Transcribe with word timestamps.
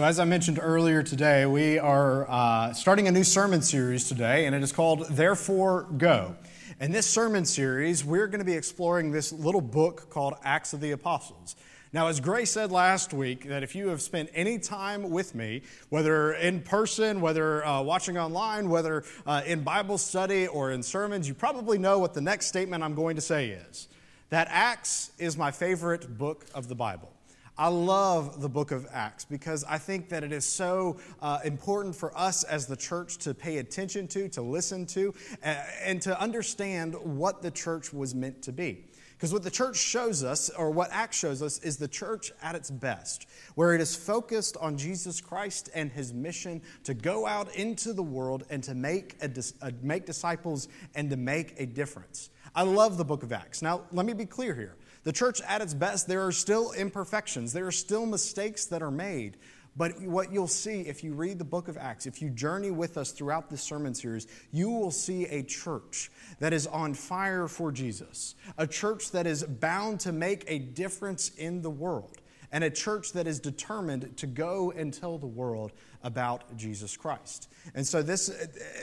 So, 0.00 0.06
as 0.06 0.18
I 0.18 0.24
mentioned 0.24 0.58
earlier 0.62 1.02
today, 1.02 1.44
we 1.44 1.78
are 1.78 2.26
uh, 2.26 2.72
starting 2.72 3.06
a 3.06 3.10
new 3.10 3.22
sermon 3.22 3.60
series 3.60 4.08
today, 4.08 4.46
and 4.46 4.54
it 4.54 4.62
is 4.62 4.72
called 4.72 5.06
Therefore 5.10 5.82
Go. 5.98 6.36
In 6.80 6.90
this 6.90 7.06
sermon 7.06 7.44
series, 7.44 8.02
we're 8.02 8.26
going 8.26 8.38
to 8.38 8.46
be 8.46 8.54
exploring 8.54 9.10
this 9.10 9.30
little 9.30 9.60
book 9.60 10.08
called 10.08 10.36
Acts 10.42 10.72
of 10.72 10.80
the 10.80 10.92
Apostles. 10.92 11.54
Now, 11.92 12.06
as 12.06 12.18
Gray 12.18 12.46
said 12.46 12.72
last 12.72 13.12
week, 13.12 13.46
that 13.48 13.62
if 13.62 13.74
you 13.74 13.88
have 13.88 14.00
spent 14.00 14.30
any 14.32 14.58
time 14.58 15.10
with 15.10 15.34
me, 15.34 15.64
whether 15.90 16.32
in 16.32 16.62
person, 16.62 17.20
whether 17.20 17.62
uh, 17.66 17.82
watching 17.82 18.16
online, 18.16 18.70
whether 18.70 19.04
uh, 19.26 19.42
in 19.44 19.62
Bible 19.62 19.98
study 19.98 20.46
or 20.46 20.70
in 20.70 20.82
sermons, 20.82 21.28
you 21.28 21.34
probably 21.34 21.76
know 21.76 21.98
what 21.98 22.14
the 22.14 22.22
next 22.22 22.46
statement 22.46 22.82
I'm 22.82 22.94
going 22.94 23.16
to 23.16 23.22
say 23.22 23.50
is 23.50 23.88
that 24.30 24.48
Acts 24.50 25.10
is 25.18 25.36
my 25.36 25.50
favorite 25.50 26.16
book 26.16 26.46
of 26.54 26.68
the 26.68 26.74
Bible. 26.74 27.12
I 27.60 27.68
love 27.68 28.40
the 28.40 28.48
book 28.48 28.70
of 28.70 28.86
Acts 28.90 29.26
because 29.26 29.64
I 29.64 29.76
think 29.76 30.08
that 30.08 30.24
it 30.24 30.32
is 30.32 30.46
so 30.46 30.96
uh, 31.20 31.40
important 31.44 31.94
for 31.94 32.16
us 32.16 32.42
as 32.42 32.64
the 32.64 32.74
church 32.74 33.18
to 33.18 33.34
pay 33.34 33.58
attention 33.58 34.08
to, 34.08 34.30
to 34.30 34.40
listen 34.40 34.86
to, 34.86 35.12
and 35.42 36.00
to 36.00 36.18
understand 36.18 36.94
what 36.94 37.42
the 37.42 37.50
church 37.50 37.92
was 37.92 38.14
meant 38.14 38.40
to 38.44 38.52
be. 38.52 38.86
Because 39.12 39.34
what 39.34 39.42
the 39.42 39.50
church 39.50 39.76
shows 39.76 40.24
us, 40.24 40.48
or 40.48 40.70
what 40.70 40.88
Acts 40.90 41.18
shows 41.18 41.42
us, 41.42 41.58
is 41.58 41.76
the 41.76 41.86
church 41.86 42.32
at 42.42 42.54
its 42.54 42.70
best, 42.70 43.26
where 43.56 43.74
it 43.74 43.82
is 43.82 43.94
focused 43.94 44.56
on 44.56 44.78
Jesus 44.78 45.20
Christ 45.20 45.68
and 45.74 45.92
his 45.92 46.14
mission 46.14 46.62
to 46.84 46.94
go 46.94 47.26
out 47.26 47.54
into 47.54 47.92
the 47.92 48.02
world 48.02 48.44
and 48.48 48.64
to 48.64 48.74
make, 48.74 49.16
a, 49.20 49.30
a, 49.60 49.70
make 49.82 50.06
disciples 50.06 50.68
and 50.94 51.10
to 51.10 51.18
make 51.18 51.56
a 51.58 51.66
difference. 51.66 52.30
I 52.54 52.62
love 52.62 52.96
the 52.96 53.04
book 53.04 53.22
of 53.22 53.34
Acts. 53.34 53.60
Now, 53.60 53.82
let 53.92 54.06
me 54.06 54.14
be 54.14 54.24
clear 54.24 54.54
here. 54.54 54.76
The 55.10 55.16
church 55.16 55.40
at 55.40 55.60
its 55.60 55.74
best, 55.74 56.06
there 56.06 56.24
are 56.24 56.30
still 56.30 56.70
imperfections, 56.70 57.52
there 57.52 57.66
are 57.66 57.72
still 57.72 58.06
mistakes 58.06 58.66
that 58.66 58.80
are 58.80 58.92
made. 58.92 59.38
But 59.76 60.00
what 60.02 60.32
you'll 60.32 60.46
see 60.46 60.82
if 60.82 61.02
you 61.02 61.14
read 61.14 61.40
the 61.40 61.44
book 61.44 61.66
of 61.66 61.76
Acts, 61.76 62.06
if 62.06 62.22
you 62.22 62.30
journey 62.30 62.70
with 62.70 62.96
us 62.96 63.10
throughout 63.10 63.50
this 63.50 63.60
sermon 63.60 63.92
series, 63.92 64.28
you 64.52 64.70
will 64.70 64.92
see 64.92 65.24
a 65.24 65.42
church 65.42 66.12
that 66.38 66.52
is 66.52 66.68
on 66.68 66.94
fire 66.94 67.48
for 67.48 67.72
Jesus, 67.72 68.36
a 68.56 68.68
church 68.68 69.10
that 69.10 69.26
is 69.26 69.42
bound 69.42 69.98
to 69.98 70.12
make 70.12 70.44
a 70.46 70.60
difference 70.60 71.30
in 71.30 71.62
the 71.62 71.70
world, 71.70 72.16
and 72.52 72.64
a 72.64 72.70
church 72.70 73.12
that 73.12 73.26
is 73.26 73.38
determined 73.38 74.16
to 74.16 74.26
go 74.26 74.72
and 74.72 74.92
tell 74.92 75.18
the 75.18 75.26
world 75.26 75.72
about 76.02 76.56
Jesus 76.56 76.96
Christ. 76.96 77.48
And 77.74 77.86
so, 77.86 78.02
this, 78.02 78.28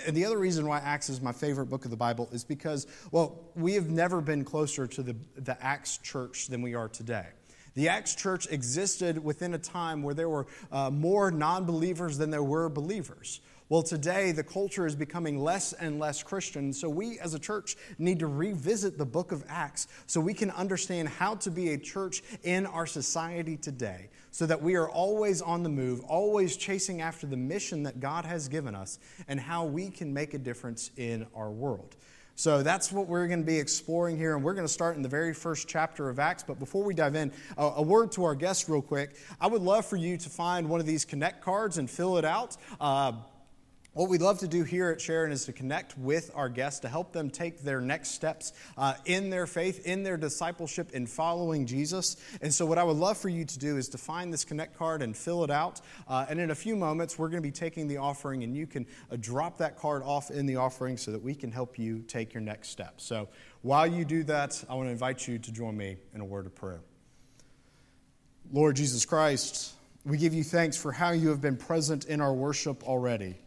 and 0.06 0.16
the 0.16 0.26
other 0.26 0.38
reason 0.38 0.68
why 0.68 0.80
Acts 0.80 1.10
is 1.10 1.22
my 1.22 1.32
favorite 1.32 1.68
book 1.68 1.86
of 1.86 1.92
the 1.92 1.98
Bible 1.98 2.30
is 2.32 2.44
because, 2.44 2.88
well, 3.12 3.40
we 3.56 3.74
have 3.74 3.90
never 3.90 4.22
been 4.22 4.44
closer 4.44 4.88
to 4.88 5.04
the, 5.04 5.16
the 5.36 5.62
Acts 5.64 5.98
church 5.98 6.48
than 6.48 6.62
we 6.62 6.76
are 6.76 6.88
today. 6.88 7.26
The 7.76 7.90
Acts 7.90 8.16
church 8.16 8.48
existed 8.50 9.24
within 9.24 9.54
a 9.54 9.60
time 9.60 10.02
where 10.02 10.16
there 10.16 10.30
were 10.30 10.48
uh, 10.72 10.90
more 10.90 11.30
non 11.30 11.66
believers 11.66 12.18
than 12.18 12.32
there 12.32 12.44
were 12.44 12.70
believers. 12.70 13.40
Well, 13.70 13.84
today 13.84 14.32
the 14.32 14.46
culture 14.46 14.86
is 14.86 14.96
becoming 14.96 15.40
less 15.40 15.74
and 15.74 16.00
less 16.00 16.24
Christian, 16.24 16.72
so 16.72 16.88
we 16.88 17.20
as 17.20 17.34
a 17.34 17.40
church 17.40 17.76
need 17.98 18.20
to 18.20 18.28
revisit 18.28 18.98
the 18.98 19.06
book 19.06 19.34
of 19.34 19.44
Acts 19.50 19.90
so 20.06 20.22
we 20.22 20.34
can 20.34 20.52
understand 20.52 21.10
how 21.10 21.36
to 21.36 21.52
be 21.52 21.74
a 21.74 21.78
church 21.78 22.24
in 22.44 22.66
our 22.66 22.86
society 22.86 23.58
today, 23.58 24.10
so 24.32 24.46
that 24.46 24.62
we 24.62 24.76
are 24.76 24.90
always 24.90 25.42
on 25.42 25.64
the 25.64 25.70
move, 25.70 26.00
always 26.06 26.56
chasing 26.56 27.02
after 27.02 27.28
the 27.28 27.36
mission 27.36 27.84
that 27.84 28.00
God 28.00 28.24
has 28.24 28.48
given 28.48 28.74
us, 28.74 29.00
and 29.28 29.38
how 29.38 29.66
we 29.66 29.90
can 29.90 30.14
make 30.14 30.34
a 30.34 30.40
difference 30.40 30.92
in 30.96 31.28
our 31.36 31.52
world. 31.52 31.98
So 32.36 32.64
that's 32.64 32.90
what 32.90 33.08
we're 33.08 33.28
going 33.28 33.42
to 33.42 33.46
be 33.46 33.58
exploring 33.60 34.16
here, 34.16 34.36
and 34.36 34.46
we're 34.46 34.54
going 34.54 34.68
to 34.68 34.72
start 34.72 34.96
in 34.96 35.02
the 35.02 35.10
very 35.10 35.34
first 35.34 35.68
chapter 35.68 36.08
of 36.08 36.20
Acts. 36.20 36.44
But 36.44 36.58
before 36.58 36.84
we 36.84 36.94
dive 36.94 37.16
in, 37.16 37.34
a, 37.58 37.82
word 37.82 38.14
to 38.14 38.24
our 38.24 38.36
guests, 38.36 38.70
real 38.70 38.82
quick. 38.82 39.18
I 39.42 39.48
would 39.48 39.64
love 39.64 39.86
for 39.86 39.98
you 39.98 40.16
to 40.16 40.30
find 40.30 40.70
one 40.70 40.80
of 40.80 40.86
these 40.86 41.04
Connect 41.04 41.42
cards 41.44 41.80
and 41.80 41.90
fill 41.90 42.18
it 42.18 42.24
out. 42.24 42.56
Uh, 42.80 43.14
what 43.98 44.10
we'd 44.10 44.22
love 44.22 44.38
to 44.38 44.48
do 44.48 44.64
here 44.64 44.92
at 44.92 45.02
Sharon 45.02 45.32
is 45.32 45.46
to 45.46 45.54
connect 45.54 45.98
with 45.98 46.30
our 46.36 46.50
guests 46.50 46.82
to 46.82 46.88
help 46.88 47.14
them 47.14 47.32
take 47.32 47.64
their 47.64 47.82
next 47.82 48.10
steps 48.10 48.54
uh, 48.78 48.94
in 49.06 49.32
their 49.32 49.48
faith, 49.48 49.88
in 49.88 50.04
their 50.04 50.18
discipleship, 50.18 50.92
in 50.92 51.08
following 51.08 51.66
Jesus. 51.66 52.16
And 52.40 52.54
so, 52.54 52.64
what 52.64 52.78
I 52.78 52.84
would 52.84 52.98
love 52.98 53.18
for 53.18 53.30
you 53.30 53.44
to 53.44 53.58
do 53.58 53.76
is 53.76 53.90
to 53.90 53.98
find 53.98 54.32
this 54.32 54.46
Connect 54.46 54.78
card 54.78 55.02
and 55.02 55.18
fill 55.18 55.44
it 55.44 55.50
out. 55.50 55.82
Uh, 56.08 56.28
and 56.30 56.40
in 56.40 56.52
a 56.52 56.56
few 56.56 56.76
moments, 56.76 57.18
we're 57.18 57.30
going 57.30 57.42
to 57.42 57.48
be 57.48 57.52
taking 57.52 57.88
the 57.88 57.98
offering, 57.98 58.44
and 58.44 58.56
you 58.56 58.68
can 58.68 58.86
uh, 59.12 59.18
drop 59.20 59.58
that 59.58 59.78
card 59.78 60.04
off 60.04 60.30
in 60.30 60.46
the 60.46 60.58
offering 60.58 60.96
so 60.96 61.10
that 61.10 61.24
we 61.24 61.34
can 61.34 61.52
help 61.52 61.80
you 61.80 62.04
take 62.08 62.36
your 62.36 62.42
next 62.42 62.70
step. 62.70 63.02
So, 63.02 63.28
while 63.64 63.88
you 63.88 64.06
do 64.06 64.24
that, 64.26 64.64
I 64.70 64.76
want 64.76 64.90
to 64.90 64.92
invite 64.92 65.28
you 65.28 65.40
to 65.40 65.52
join 65.52 65.76
me 65.76 65.98
in 66.14 66.22
a 66.22 66.26
word 66.26 66.46
of 66.46 66.54
prayer. 66.54 66.82
Lord 68.54 68.76
Jesus 68.76 69.06
Christ, 69.06 69.74
we 70.06 70.20
give 70.20 70.36
you 70.36 70.44
thanks 70.44 70.78
for 70.78 70.92
how 70.92 71.14
you 71.14 71.30
have 71.30 71.42
been 71.42 71.58
present 71.58 72.06
in 72.06 72.22
our 72.22 72.34
worship 72.34 72.88
already. 72.88 73.38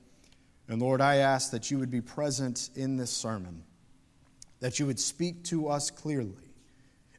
And 0.71 0.81
Lord, 0.81 1.01
I 1.01 1.17
ask 1.17 1.51
that 1.51 1.69
you 1.69 1.81
would 1.81 1.91
be 1.91 2.01
present 2.01 2.71
in 2.77 2.97
this 2.97 3.11
sermon, 3.11 3.65
that 4.61 4.79
you 4.79 4.87
would 4.87 5.01
speak 5.01 5.43
to 5.47 5.67
us 5.67 5.91
clearly, 5.91 6.55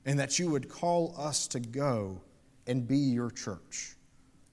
and 0.06 0.18
that 0.20 0.40
you 0.40 0.50
would 0.50 0.70
call 0.70 1.14
us 1.18 1.48
to 1.50 1.60
go 1.60 2.22
and 2.66 2.88
be 2.88 2.98
your 2.98 3.30
church, 3.30 3.98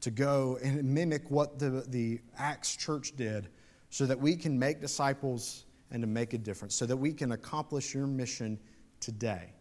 to 0.00 0.10
go 0.10 0.58
and 0.64 0.82
mimic 0.82 1.31
what 1.31 1.60
the, 1.60 1.84
the 1.87 2.19
Acts 2.38 2.75
church 2.75 3.14
did, 3.14 3.50
so 3.88 4.04
that 4.04 4.19
we 4.19 4.34
can 4.34 4.58
make 4.58 4.81
disciples 4.81 5.66
and 5.92 6.03
to 6.03 6.08
make 6.08 6.32
a 6.32 6.38
difference, 6.38 6.75
so 6.75 6.84
that 6.84 6.97
we 6.97 7.12
can 7.12 7.31
accomplish 7.31 7.94
your 7.94 8.08
mission 8.08 8.58
today. 8.98 9.53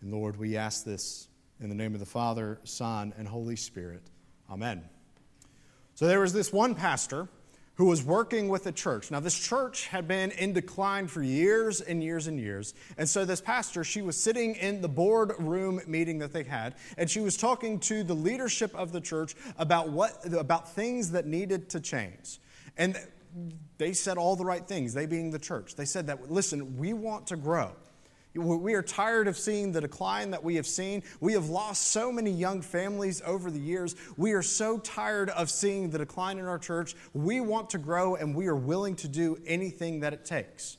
And 0.00 0.12
Lord, 0.12 0.36
we 0.36 0.56
ask 0.56 0.84
this 0.84 1.28
in 1.60 1.68
the 1.68 1.76
name 1.76 1.94
of 1.94 2.00
the 2.00 2.06
Father, 2.06 2.58
Son, 2.64 3.14
and 3.16 3.28
Holy 3.28 3.54
Spirit. 3.54 4.02
Amen. 4.50 4.82
So 5.94 6.08
there 6.08 6.18
was 6.18 6.32
this 6.32 6.52
one 6.52 6.74
pastor 6.74 7.28
who 7.76 7.84
was 7.84 8.02
working 8.02 8.48
with 8.48 8.66
a 8.66 8.72
church. 8.72 9.10
Now, 9.10 9.20
this 9.20 9.38
church 9.38 9.86
had 9.86 10.08
been 10.08 10.30
in 10.32 10.52
decline 10.52 11.08
for 11.08 11.22
years 11.22 11.80
and 11.80 12.02
years 12.02 12.26
and 12.26 12.40
years. 12.40 12.74
And 12.96 13.08
so, 13.08 13.24
this 13.24 13.40
pastor, 13.40 13.84
she 13.84 14.02
was 14.02 14.22
sitting 14.22 14.54
in 14.56 14.80
the 14.80 14.88
boardroom 14.88 15.80
meeting 15.86 16.18
that 16.18 16.32
they 16.32 16.42
had, 16.42 16.74
and 16.96 17.10
she 17.10 17.20
was 17.20 17.36
talking 17.36 17.78
to 17.80 18.02
the 18.02 18.14
leadership 18.14 18.74
of 18.74 18.92
the 18.92 19.00
church 19.00 19.34
about, 19.58 19.90
what, 19.90 20.24
about 20.32 20.72
things 20.72 21.10
that 21.12 21.26
needed 21.26 21.70
to 21.70 21.80
change. 21.80 22.40
And 22.78 22.98
they 23.78 23.92
said 23.92 24.16
all 24.16 24.36
the 24.36 24.44
right 24.44 24.66
things, 24.66 24.94
they 24.94 25.06
being 25.06 25.30
the 25.30 25.38
church. 25.38 25.76
They 25.76 25.84
said 25.84 26.06
that, 26.06 26.30
listen, 26.30 26.78
we 26.78 26.94
want 26.94 27.26
to 27.28 27.36
grow. 27.36 27.72
We 28.36 28.74
are 28.74 28.82
tired 28.82 29.28
of 29.28 29.36
seeing 29.36 29.72
the 29.72 29.80
decline 29.80 30.30
that 30.30 30.44
we 30.44 30.56
have 30.56 30.66
seen. 30.66 31.02
We 31.20 31.32
have 31.32 31.48
lost 31.48 31.88
so 31.88 32.12
many 32.12 32.30
young 32.30 32.62
families 32.62 33.22
over 33.24 33.50
the 33.50 33.58
years. 33.58 33.96
We 34.16 34.32
are 34.32 34.42
so 34.42 34.78
tired 34.78 35.30
of 35.30 35.50
seeing 35.50 35.90
the 35.90 35.98
decline 35.98 36.38
in 36.38 36.46
our 36.46 36.58
church. 36.58 36.94
We 37.14 37.40
want 37.40 37.70
to 37.70 37.78
grow 37.78 38.16
and 38.16 38.34
we 38.34 38.46
are 38.46 38.56
willing 38.56 38.96
to 38.96 39.08
do 39.08 39.38
anything 39.46 40.00
that 40.00 40.12
it 40.12 40.24
takes. 40.24 40.78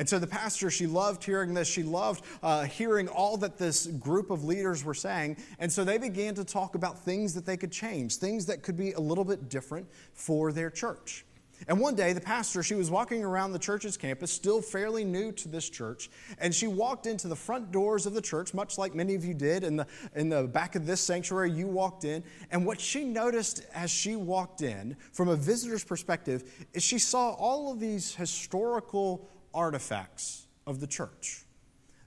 And 0.00 0.08
so 0.08 0.18
the 0.18 0.26
pastor, 0.26 0.70
she 0.70 0.86
loved 0.86 1.22
hearing 1.22 1.52
this. 1.52 1.68
She 1.68 1.82
loved 1.82 2.24
uh, 2.42 2.64
hearing 2.64 3.06
all 3.06 3.36
that 3.36 3.58
this 3.58 3.86
group 3.86 4.30
of 4.30 4.44
leaders 4.44 4.82
were 4.82 4.94
saying. 4.94 5.36
And 5.58 5.70
so 5.70 5.84
they 5.84 5.98
began 5.98 6.34
to 6.36 6.44
talk 6.44 6.74
about 6.74 7.04
things 7.04 7.34
that 7.34 7.44
they 7.44 7.58
could 7.58 7.70
change, 7.70 8.16
things 8.16 8.46
that 8.46 8.62
could 8.62 8.78
be 8.78 8.92
a 8.92 9.00
little 9.00 9.24
bit 9.24 9.50
different 9.50 9.86
for 10.14 10.52
their 10.52 10.70
church. 10.70 11.26
And 11.68 11.78
one 11.78 11.94
day, 11.94 12.12
the 12.12 12.20
pastor, 12.20 12.62
she 12.62 12.74
was 12.74 12.90
walking 12.90 13.22
around 13.22 13.52
the 13.52 13.58
church's 13.58 13.96
campus, 13.96 14.32
still 14.32 14.62
fairly 14.62 15.04
new 15.04 15.32
to 15.32 15.48
this 15.48 15.68
church, 15.68 16.10
and 16.38 16.54
she 16.54 16.66
walked 16.66 17.06
into 17.06 17.28
the 17.28 17.36
front 17.36 17.70
doors 17.70 18.06
of 18.06 18.14
the 18.14 18.22
church, 18.22 18.54
much 18.54 18.78
like 18.78 18.94
many 18.94 19.14
of 19.14 19.24
you 19.24 19.34
did 19.34 19.64
in 19.64 19.76
the, 19.76 19.86
in 20.14 20.28
the 20.28 20.44
back 20.44 20.74
of 20.74 20.86
this 20.86 21.00
sanctuary. 21.00 21.50
You 21.50 21.66
walked 21.66 22.04
in, 22.04 22.24
and 22.50 22.64
what 22.64 22.80
she 22.80 23.04
noticed 23.04 23.66
as 23.74 23.90
she 23.90 24.16
walked 24.16 24.62
in, 24.62 24.96
from 25.12 25.28
a 25.28 25.36
visitor's 25.36 25.84
perspective, 25.84 26.66
is 26.72 26.82
she 26.82 26.98
saw 26.98 27.30
all 27.32 27.72
of 27.72 27.80
these 27.80 28.14
historical 28.14 29.28
artifacts 29.52 30.46
of 30.66 30.80
the 30.80 30.86
church. 30.86 31.44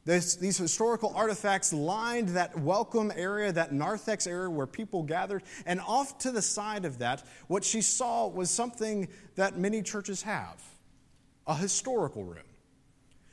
This, 0.06 0.36
these 0.36 0.58
historical 0.58 1.14
artifacts 1.16 1.72
lined 1.72 2.30
that 2.30 2.60
welcome 2.60 3.12
area, 3.16 3.54
that 3.54 3.72
narthex 3.72 4.28
area 4.28 4.50
where 4.50 4.68
people 4.68 5.04
gathered. 5.04 5.44
And 5.66 5.80
off 5.80 6.18
to 6.20 6.32
the 6.32 6.42
side 6.42 6.84
of 6.84 7.00
that, 7.00 7.24
what 7.48 7.64
she 7.64 7.82
saw 7.82 8.28
was 8.28 8.50
something 8.50 9.08
that 9.36 9.58
many 9.58 9.82
churches 9.82 10.22
have 10.24 10.62
a 11.48 11.56
historical 11.56 12.24
room. 12.24 12.44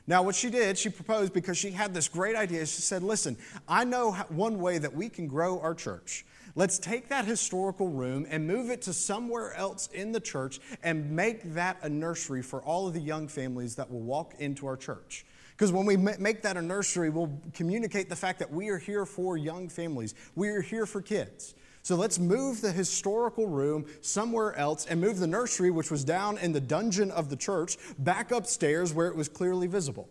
Now, 0.07 0.23
what 0.23 0.35
she 0.35 0.49
did, 0.49 0.77
she 0.77 0.89
proposed 0.89 1.33
because 1.33 1.57
she 1.57 1.71
had 1.71 1.93
this 1.93 2.07
great 2.07 2.35
idea. 2.35 2.65
She 2.65 2.81
said, 2.81 3.03
Listen, 3.03 3.37
I 3.67 3.83
know 3.83 4.13
one 4.29 4.59
way 4.59 4.77
that 4.77 4.93
we 4.93 5.09
can 5.09 5.27
grow 5.27 5.59
our 5.59 5.75
church. 5.75 6.25
Let's 6.55 6.79
take 6.79 7.07
that 7.09 7.25
historical 7.25 7.87
room 7.87 8.25
and 8.29 8.45
move 8.45 8.69
it 8.71 8.81
to 8.83 8.93
somewhere 8.93 9.53
else 9.53 9.87
in 9.93 10.11
the 10.11 10.19
church 10.19 10.59
and 10.83 11.11
make 11.11 11.53
that 11.53 11.77
a 11.81 11.89
nursery 11.89 12.41
for 12.41 12.61
all 12.61 12.87
of 12.87 12.93
the 12.93 12.99
young 12.99 13.27
families 13.27 13.75
that 13.75 13.89
will 13.89 14.01
walk 14.01 14.33
into 14.39 14.67
our 14.67 14.75
church. 14.75 15.25
Because 15.61 15.71
when 15.71 15.85
we 15.85 15.95
make 15.95 16.41
that 16.41 16.57
a 16.57 16.61
nursery, 16.63 17.11
we'll 17.11 17.39
communicate 17.53 18.09
the 18.09 18.15
fact 18.15 18.39
that 18.39 18.51
we 18.51 18.69
are 18.69 18.79
here 18.79 19.05
for 19.05 19.37
young 19.37 19.69
families, 19.69 20.15
we 20.33 20.49
are 20.49 20.61
here 20.61 20.87
for 20.87 21.03
kids. 21.03 21.53
So 21.83 21.95
let's 21.95 22.17
move 22.17 22.61
the 22.61 22.71
historical 22.71 23.45
room 23.45 23.85
somewhere 24.01 24.55
else 24.55 24.87
and 24.87 24.99
move 24.99 25.19
the 25.19 25.27
nursery, 25.27 25.69
which 25.69 25.91
was 25.91 26.03
down 26.03 26.39
in 26.39 26.51
the 26.51 26.59
dungeon 26.59 27.11
of 27.11 27.29
the 27.29 27.35
church, 27.35 27.77
back 27.99 28.31
upstairs 28.31 28.91
where 28.91 29.07
it 29.07 29.15
was 29.15 29.29
clearly 29.29 29.67
visible. 29.67 30.09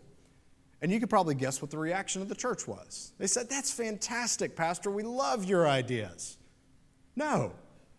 And 0.81 0.89
you 0.89 1.01
could 1.01 1.09
probably 1.09 1.35
guess 1.35 1.61
what 1.61 1.69
the 1.69 1.77
reaction 1.77 2.21
of 2.21 2.29
the 2.29 2.35
church 2.35 2.65
was. 2.65 3.11
They 3.17 3.27
said, 3.27 3.49
That's 3.49 3.71
fantastic, 3.71 4.55
Pastor. 4.55 4.89
We 4.89 5.03
love 5.03 5.43
your 5.43 5.67
ideas. 5.67 6.37
No, 7.17 7.51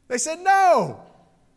They 0.09 0.17
said, 0.17 0.39
No, 0.41 1.03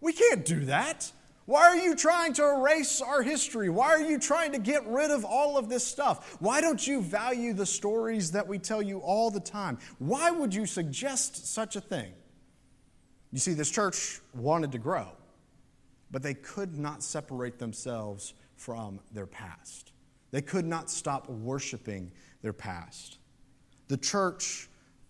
we 0.01 0.11
can't 0.11 0.43
do 0.43 0.65
that. 0.65 1.09
Why 1.45 1.61
are 1.61 1.75
you 1.75 1.95
trying 1.95 2.33
to 2.33 2.43
erase 2.43 3.01
our 3.01 3.21
history? 3.21 3.69
Why 3.69 3.89
are 3.89 4.01
you 4.01 4.17
trying 4.17 4.51
to 4.53 4.59
get 4.59 4.85
rid 4.87 5.11
of 5.11 5.23
all 5.23 5.57
of 5.57 5.69
this 5.69 5.85
stuff? 5.85 6.37
Why 6.39 6.59
don't 6.59 6.85
you 6.85 7.01
value 7.01 7.53
the 7.53 7.67
stories 7.67 8.31
that 8.31 8.47
we 8.47 8.57
tell 8.57 8.81
you 8.81 8.97
all 8.99 9.29
the 9.29 9.39
time? 9.39 9.77
Why 9.99 10.31
would 10.31 10.55
you 10.55 10.65
suggest 10.65 11.53
such 11.53 11.75
a 11.75 11.81
thing? 11.81 12.11
You 13.31 13.37
see, 13.39 13.53
this 13.53 13.69
church 13.69 14.21
wanted 14.33 14.71
to 14.71 14.79
grow, 14.79 15.09
but 16.09 16.23
they 16.23 16.33
could 16.33 16.79
not 16.79 17.03
separate 17.03 17.59
themselves 17.59 18.33
from 18.55 18.99
their 19.11 19.27
past. 19.27 19.91
They 20.31 20.41
could 20.41 20.65
not 20.65 20.89
stop 20.89 21.29
worshiping 21.29 22.11
their 22.41 22.53
past. 22.53 23.19
The 23.87 23.97
church 23.97 24.67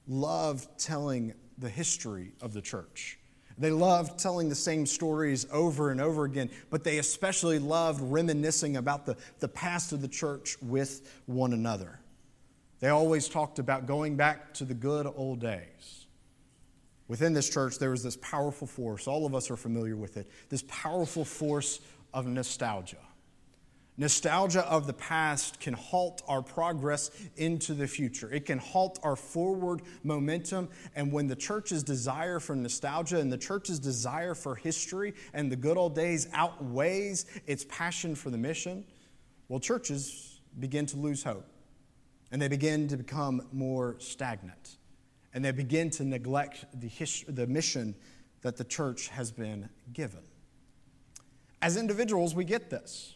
loved 0.08 0.68
telling 0.78 1.34
the 1.58 1.70
history 1.70 2.34
of 2.42 2.52
the 2.52 2.62
church. 2.62 3.20
They 3.58 3.72
loved 3.72 4.20
telling 4.20 4.50
the 4.50 4.56
same 4.56 4.86
stories 4.86 5.48
over 5.52 5.90
and 5.92 6.02
over 6.02 6.26
again, 6.26 6.50
but 6.70 6.84
they 6.84 6.98
especially 6.98 7.58
loved 7.58 8.02
reminiscing 8.02 8.76
about 8.76 9.06
the, 9.06 9.16
the 9.40 9.48
past 9.48 9.94
of 9.94 10.02
the 10.02 10.08
church 10.08 10.58
with 10.62 11.22
one 11.26 11.54
another. 11.54 12.00
They 12.80 12.90
always 12.90 13.30
talked 13.30 13.60
about 13.60 13.86
going 13.86 14.18
back 14.18 14.54
to 14.56 14.66
the 14.66 14.74
good 14.74 15.08
old 15.16 15.40
days. 15.40 16.06
Within 17.08 17.34
this 17.34 17.50
church, 17.50 17.80
there 17.80 17.92
was 17.92 18.04
this 18.04 18.18
powerful 18.18 18.68
force, 18.68 19.08
all 19.08 19.26
of 19.26 19.34
us 19.34 19.50
are 19.50 19.56
familiar 19.56 19.96
with 19.96 20.18
it, 20.18 20.30
this 20.50 20.64
powerful 20.68 21.24
force 21.24 21.80
of 22.14 22.26
nostalgia. 22.28 22.98
Nostalgia 23.98 24.68
of 24.70 24.88
the 24.88 24.94
past 24.94 25.62
can 25.62 25.74
halt 25.74 26.22
our 26.28 26.42
progress 26.42 27.12
into 27.38 27.74
the 27.74 27.88
future. 27.88 28.32
It 28.32 28.46
can 28.46 28.58
halt 28.58 29.00
our 29.04 29.16
forward 29.16 29.84
momentum. 30.04 30.68
And 30.96 31.14
when 31.14 31.28
the 31.28 31.36
church's 31.36 31.82
desire 31.82 32.42
for 32.42 32.56
nostalgia 32.58 33.20
and 33.20 33.32
the 33.32 33.38
church's 33.38 33.80
desire 33.80 34.36
for 34.36 34.56
history 34.56 35.14
and 35.34 35.50
the 35.50 35.56
good 35.56 35.78
old 35.78 35.96
days 35.96 36.28
outweighs 36.34 37.26
its 37.48 37.66
passion 37.70 38.16
for 38.16 38.30
the 38.30 38.38
mission, 38.38 38.84
well, 39.48 39.62
churches 39.62 40.42
begin 40.60 40.86
to 40.88 40.98
lose 40.98 41.24
hope. 41.24 41.46
And 42.32 42.42
they 42.42 42.50
begin 42.50 42.90
to 42.90 42.98
become 42.98 43.48
more 43.54 43.96
stagnant. 44.00 44.78
And 45.34 45.46
they 45.46 45.52
begin 45.52 45.90
to 45.92 46.04
neglect 46.04 46.66
the, 46.74 46.90
the 47.30 47.48
mission 47.48 47.96
that 48.42 48.58
the 48.58 48.64
church 48.66 49.08
has 49.08 49.32
been 49.32 49.70
given. 49.94 50.22
As 51.62 51.78
individuals, 51.78 52.36
we 52.36 52.44
get 52.44 52.70
this. 52.70 53.15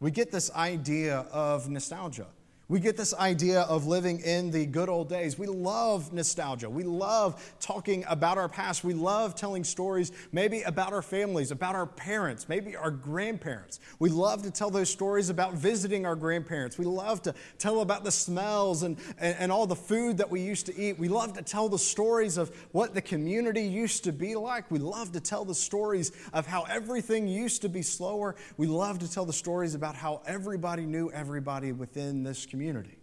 We 0.00 0.10
get 0.10 0.30
this 0.30 0.50
idea 0.52 1.26
of 1.32 1.68
nostalgia. 1.68 2.26
We 2.70 2.80
get 2.80 2.98
this 2.98 3.14
idea 3.14 3.62
of 3.62 3.86
living 3.86 4.20
in 4.20 4.50
the 4.50 4.66
good 4.66 4.90
old 4.90 5.08
days. 5.08 5.38
We 5.38 5.46
love 5.46 6.12
nostalgia. 6.12 6.68
We 6.68 6.82
love 6.82 7.54
talking 7.60 8.04
about 8.06 8.36
our 8.36 8.48
past. 8.50 8.84
We 8.84 8.92
love 8.92 9.34
telling 9.34 9.64
stories, 9.64 10.12
maybe 10.32 10.60
about 10.60 10.92
our 10.92 11.00
families, 11.00 11.50
about 11.50 11.74
our 11.74 11.86
parents, 11.86 12.46
maybe 12.46 12.76
our 12.76 12.90
grandparents. 12.90 13.80
We 13.98 14.10
love 14.10 14.42
to 14.42 14.50
tell 14.50 14.68
those 14.68 14.90
stories 14.90 15.30
about 15.30 15.54
visiting 15.54 16.04
our 16.04 16.14
grandparents. 16.14 16.76
We 16.76 16.84
love 16.84 17.22
to 17.22 17.34
tell 17.56 17.80
about 17.80 18.04
the 18.04 18.10
smells 18.10 18.82
and, 18.82 18.98
and, 19.16 19.34
and 19.38 19.50
all 19.50 19.66
the 19.66 19.74
food 19.74 20.18
that 20.18 20.30
we 20.30 20.42
used 20.42 20.66
to 20.66 20.78
eat. 20.78 20.98
We 20.98 21.08
love 21.08 21.32
to 21.38 21.42
tell 21.42 21.70
the 21.70 21.78
stories 21.78 22.36
of 22.36 22.54
what 22.72 22.92
the 22.92 23.00
community 23.00 23.62
used 23.62 24.04
to 24.04 24.12
be 24.12 24.34
like. 24.34 24.70
We 24.70 24.78
love 24.78 25.12
to 25.12 25.20
tell 25.20 25.46
the 25.46 25.54
stories 25.54 26.12
of 26.34 26.46
how 26.46 26.64
everything 26.64 27.28
used 27.28 27.62
to 27.62 27.70
be 27.70 27.80
slower. 27.80 28.36
We 28.58 28.66
love 28.66 28.98
to 28.98 29.10
tell 29.10 29.24
the 29.24 29.32
stories 29.32 29.74
about 29.74 29.94
how 29.94 30.20
everybody 30.26 30.84
knew 30.84 31.10
everybody 31.12 31.72
within 31.72 32.22
this 32.22 32.44
community 32.44 32.57
community. 32.58 32.98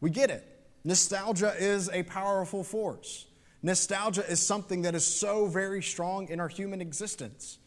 We 0.00 0.08
get 0.08 0.30
it. 0.30 0.42
Nostalgia 0.84 1.52
is 1.58 1.90
a 1.90 2.02
powerful 2.04 2.64
force. 2.64 3.26
Nostalgia 3.62 4.24
is 4.26 4.40
something 4.40 4.80
that 4.82 4.94
is 4.94 5.04
so 5.04 5.46
very 5.48 5.82
strong 5.82 6.28
in 6.28 6.40
our 6.40 6.48
human 6.48 6.80
existence. 6.80 7.58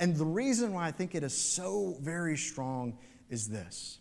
And 0.00 0.16
the 0.16 0.24
reason 0.24 0.72
why 0.72 0.86
I 0.86 0.90
think 0.90 1.14
it 1.14 1.22
is 1.22 1.36
so 1.36 1.98
very 2.00 2.38
strong 2.38 2.96
is 3.28 3.48
this 3.48 3.98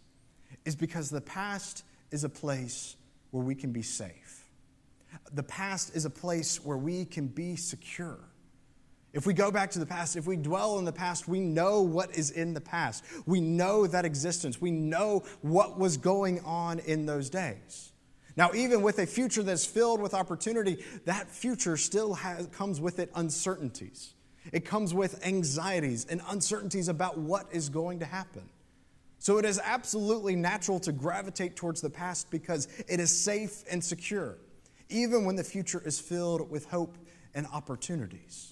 is 0.64 0.78
because 0.78 1.10
the 1.10 1.20
past 1.20 1.84
is 2.12 2.24
a 2.24 2.30
place 2.30 2.96
where 3.32 3.44
we 3.44 3.56
can 3.56 3.74
be 3.74 3.82
safe. 3.82 4.48
The 5.34 5.44
past 5.44 5.94
is 5.94 6.06
a 6.06 6.10
place 6.10 6.64
where 6.64 6.78
we 6.78 7.04
can 7.04 7.28
be 7.28 7.58
secure. 7.58 8.20
If 9.14 9.26
we 9.26 9.34
go 9.34 9.52
back 9.52 9.72
to 9.72 9.80
the 9.80 9.86
past, 9.86 10.16
if 10.16 10.26
we 10.26 10.38
dwell 10.38 10.80
in 10.80 10.86
the 10.86 10.94
past, 10.94 11.28
we 11.28 11.42
know 11.42 11.82
what 11.82 12.16
is 12.16 12.32
in 12.32 12.54
the 12.54 12.62
past. 12.62 13.04
We 13.26 13.42
know 13.42 13.86
that 13.88 14.06
existence. 14.06 14.62
We 14.62 14.72
know 14.72 15.24
what 15.42 15.78
was 15.78 15.98
going 15.98 16.40
on 16.46 16.80
in 16.80 17.06
those 17.06 17.30
days. 17.30 17.92
Now, 18.38 18.52
even 18.54 18.82
with 18.82 19.00
a 19.00 19.06
future 19.06 19.44
that's 19.44 19.66
filled 19.66 20.02
with 20.02 20.14
opportunity, 20.14 20.84
that 21.04 21.30
future 21.30 21.76
still 21.76 22.14
has, 22.14 22.48
comes 22.48 22.80
with 22.80 23.00
it 23.00 23.12
uncertainties. 23.16 24.14
It 24.54 24.66
comes 24.66 24.94
with 24.94 25.26
anxieties 25.26 26.06
and 26.10 26.22
uncertainties 26.30 26.88
about 26.88 27.18
what 27.18 27.48
is 27.52 27.68
going 27.68 28.00
to 28.00 28.06
happen. 28.06 28.50
So 29.20 29.38
it 29.38 29.46
is 29.46 29.60
absolutely 29.64 30.36
natural 30.36 30.80
to 30.80 30.92
gravitate 30.92 31.56
towards 31.56 31.82
the 31.82 31.90
past 31.90 32.32
because 32.32 32.68
it 32.88 33.00
is 33.00 33.16
safe 33.16 33.64
and 33.70 33.84
secure, 33.84 34.38
even 34.90 35.26
when 35.26 35.36
the 35.36 35.44
future 35.44 35.82
is 35.86 36.00
filled 36.00 36.50
with 36.50 36.66
hope 36.66 36.98
and 37.36 37.46
opportunities. 37.54 38.51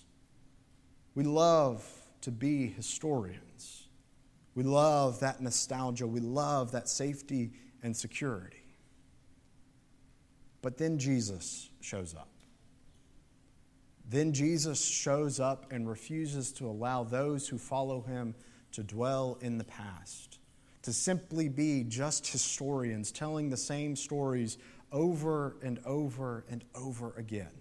We 1.20 1.26
love 1.26 1.86
to 2.22 2.32
be 2.32 2.68
historians. 2.68 3.90
We 4.56 4.64
love 4.64 5.20
that 5.20 5.42
nostalgia. 5.42 6.08
We 6.08 6.22
love 6.22 6.72
that 6.72 6.88
safety 6.88 7.52
and 7.84 7.94
security. 7.94 8.64
But 10.62 10.78
then 10.78 10.98
Jesus 10.98 11.72
shows 11.82 12.16
up. 12.16 12.30
Then 14.08 14.32
Jesus 14.32 14.82
shows 14.82 15.42
up 15.42 15.74
and 15.74 15.90
refuses 15.90 16.54
to 16.54 16.68
allow 16.68 17.04
those 17.04 17.50
who 17.50 17.58
follow 17.58 18.00
him 18.00 18.34
to 18.72 18.82
dwell 18.82 19.38
in 19.42 19.58
the 19.58 19.66
past, 19.66 20.40
to 20.84 20.94
simply 20.94 21.50
be 21.50 21.84
just 21.84 22.28
historians 22.28 23.12
telling 23.12 23.50
the 23.50 23.58
same 23.58 23.98
stories 23.98 24.58
over 24.94 25.58
and 25.62 25.82
over 25.86 26.46
and 26.50 26.64
over 26.74 27.14
again. 27.18 27.52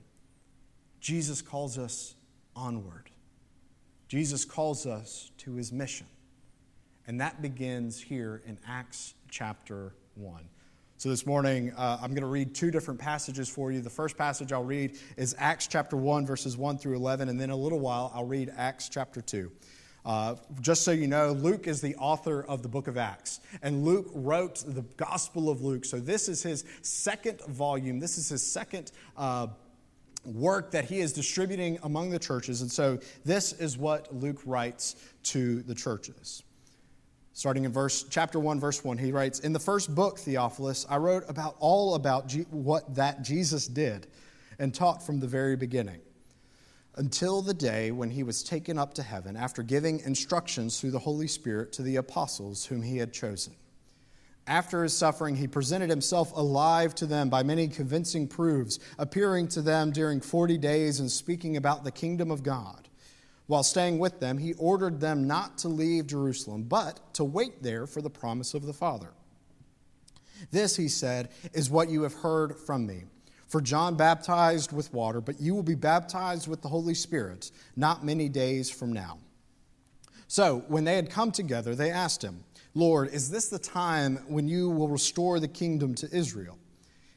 Jesus 1.01 1.43
calls 1.43 1.77
us 1.77 2.15
onward. 2.55 3.11
Jesus 4.09 4.45
calls 4.45 4.87
us 4.87 5.31
to 5.39 5.55
his 5.55 5.71
mission. 5.71 6.07
And 7.07 7.21
that 7.21 7.41
begins 7.41 8.01
here 8.01 8.43
in 8.47 8.59
Acts 8.67 9.15
chapter 9.31 9.93
1. 10.15 10.43
So 10.97 11.09
this 11.11 11.27
morning, 11.27 11.73
uh, 11.77 11.99
I'm 12.03 12.11
going 12.11 12.23
to 12.23 12.27
read 12.29 12.55
two 12.55 12.71
different 12.71 12.99
passages 12.99 13.49
for 13.49 13.71
you. 13.71 13.81
The 13.81 13.91
first 13.91 14.17
passage 14.17 14.51
I'll 14.51 14.65
read 14.65 14.99
is 15.17 15.37
Acts 15.39 15.67
chapter 15.67 15.97
1, 15.97 16.27
verses 16.27 16.57
1 16.57 16.79
through 16.79 16.97
11, 16.97 17.29
and 17.29 17.41
then 17.41 17.51
a 17.51 17.57
little 17.57 17.79
while, 17.79 18.11
I'll 18.15 18.25
read 18.25 18.53
Acts 18.57 18.89
chapter 18.89 19.21
2. 19.21 19.53
Uh, 20.05 20.35
just 20.61 20.83
so 20.83 20.91
you 20.91 21.07
know, 21.07 21.33
Luke 21.33 21.69
is 21.69 21.81
the 21.81 21.95
author 21.97 22.43
of 22.43 22.63
the 22.63 22.69
book 22.69 22.89
of 22.89 22.97
Acts, 22.97 23.41
and 23.63 23.85
Luke 23.85 24.09
wrote 24.13 24.65
the 24.67 24.83
Gospel 24.97 25.51
of 25.51 25.63
Luke. 25.63 25.85
So 25.85 26.01
this 26.01 26.29
is 26.29 26.43
his 26.43 26.65
second 26.83 27.43
volume. 27.43 28.01
This 28.01 28.17
is 28.17 28.31
his 28.31 28.45
second 28.45 28.91
uh, 29.17 29.49
work 30.25 30.71
that 30.73 30.85
he 30.85 31.01
is 31.01 31.13
distributing 31.13 31.79
among 31.83 32.11
the 32.11 32.19
churches. 32.19 32.63
And 32.63 32.71
so 32.71 32.99
this 33.25 33.53
is 33.53 33.79
what 33.79 34.15
Luke 34.15 34.41
writes 34.45 34.97
to 35.25 35.63
the 35.63 35.75
churches. 35.75 36.43
Starting 37.33 37.65
in 37.65 37.73
verse 37.73 38.05
chapter 38.11 38.41
1 38.41 38.59
verse 38.59 38.83
1 38.83 38.99
he 38.99 39.13
writes 39.13 39.39
in 39.39 39.53
the 39.53 39.61
first 39.61 39.95
book 39.95 40.19
Theophilus 40.19 40.85
I 40.91 40.97
wrote 40.97 41.23
about 41.29 41.55
all 41.61 41.95
about 41.95 42.27
G- 42.27 42.47
what 42.51 42.97
that 42.97 43.23
Jesus 43.23 43.69
did 43.69 44.09
and 44.59 44.75
taught 44.75 45.07
from 45.07 45.21
the 45.21 45.29
very 45.29 45.55
beginning 45.55 46.01
until 46.97 47.41
the 47.41 47.55
day 47.55 47.93
when 47.93 48.11
he 48.11 48.25
was 48.25 48.43
taken 48.43 48.77
up 48.77 48.93
to 48.95 49.05
heaven 49.05 49.37
after 49.37 49.63
giving 49.63 50.01
instructions 50.01 50.81
through 50.81 50.91
the 50.91 50.99
Holy 50.99 51.29
Spirit 51.29 51.73
to 51.75 51.83
the 51.83 51.95
apostles 51.95 52.65
whom 52.65 52.83
he 52.83 52.99
had 52.99 53.13
chosen 53.13 53.55
after 54.49 54.83
his 54.83 54.97
suffering, 54.97 55.37
he 55.37 55.47
presented 55.47 55.91
himself 55.91 56.33
alive 56.35 56.95
to 56.97 57.07
them 57.07 57.29
by 57.29 57.43
many 57.43 57.69
convincing 57.69 58.27
proofs, 58.27 58.79
appearing 58.99 59.49
to 59.49 59.63
them 59.63 59.93
during 59.93 60.21
40 60.21 60.59
days 60.59 61.01
and 61.01 61.11
speaking 61.11 61.57
about 61.57 61.85
the 61.85 61.93
kingdom 61.93 62.31
of 62.31 62.43
God. 62.43 62.89
While 63.47 63.63
staying 63.63 63.99
with 63.99 64.21
them, 64.21 64.39
he 64.39 64.55
ordered 64.55 65.01
them 65.01 65.27
not 65.27 65.59
to 65.59 65.69
leave 65.69 66.07
Jerusalem, 66.07 66.65
but 66.65 67.15
to 67.15 67.25
wait 67.25 67.63
there 67.63 67.87
for 67.87 68.03
the 68.03 68.11
promise 68.11 68.55
of 68.55 68.67
the 68.67 68.73
Father. 68.73 69.11
This, 70.51 70.77
he 70.77 70.89
said, 70.89 71.31
is 71.53 71.71
what 71.71 71.89
you 71.89 72.03
have 72.03 72.15
heard 72.15 72.57
from 72.57 72.87
me. 72.87 73.05
For 73.49 73.63
John 73.63 73.97
baptized 73.97 74.73
with 74.73 74.93
water, 74.93 75.21
but 75.23 75.41
you 75.41 75.55
will 75.55 75.63
be 75.63 75.75
baptized 75.75 76.49
with 76.49 76.61
the 76.61 76.69
Holy 76.69 76.95
Spirit 76.95 77.51
not 77.77 78.05
many 78.05 78.29
days 78.29 78.71
from 78.71 78.93
now. 78.93 79.19
So, 80.27 80.65
when 80.69 80.85
they 80.85 80.97
had 80.97 81.09
come 81.09 81.33
together, 81.33 81.75
they 81.75 81.91
asked 81.91 82.23
him, 82.23 82.45
Lord, 82.75 83.13
is 83.13 83.31
this 83.31 83.49
the 83.49 83.59
time 83.59 84.17
when 84.29 84.49
you 84.49 84.71
will 84.71 84.89
restore 84.89 85.41
the 85.41 85.49
kingdom 85.49 85.95
to 85.97 86.09
Israel? 86.15 86.59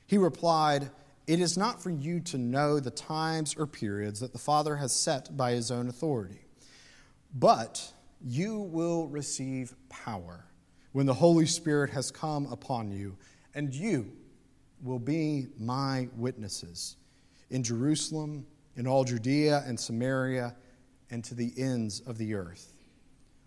He 0.08 0.18
replied, 0.18 0.90
It 1.28 1.40
is 1.40 1.58
not 1.58 1.82
for 1.82 1.90
you 1.90 2.20
to 2.22 2.38
know 2.38 2.80
the 2.80 2.92
times 2.92 3.56
or 3.58 3.68
periods 3.68 4.20
that 4.22 4.34
the 4.34 4.40
Father 4.40 4.76
has 4.78 4.94
set 4.94 5.36
by 5.36 5.52
his 5.52 5.72
own 5.72 5.88
authority, 5.88 6.46
but 7.34 7.94
you 8.24 8.60
will 8.60 9.08
receive 9.08 9.74
power 9.90 10.46
when 10.92 11.06
the 11.06 11.14
Holy 11.14 11.46
Spirit 11.46 11.90
has 11.92 12.12
come 12.12 12.46
upon 12.52 12.92
you, 12.92 13.18
and 13.54 13.74
you 13.74 14.12
will 14.84 15.00
be 15.00 15.48
my 15.60 16.08
witnesses 16.16 16.98
in 17.50 17.64
Jerusalem 17.64 18.46
in 18.76 18.88
all 18.88 19.04
Judea 19.04 19.64
and 19.66 19.80
Samaria 19.80 20.56
and 21.10 21.24
to 21.26 21.36
the 21.36 21.54
ends 21.58 22.00
of 22.02 22.18
the 22.18 22.34
earth. 22.34 22.71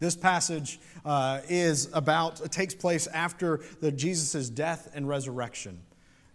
This 0.00 0.14
passage 0.14 0.78
uh, 1.04 1.40
is 1.48 1.88
about, 1.92 2.50
takes 2.52 2.74
place 2.74 3.06
after 3.08 3.60
the 3.80 3.90
Jesus' 3.90 4.48
death 4.48 4.90
and 4.94 5.08
resurrection. 5.08 5.80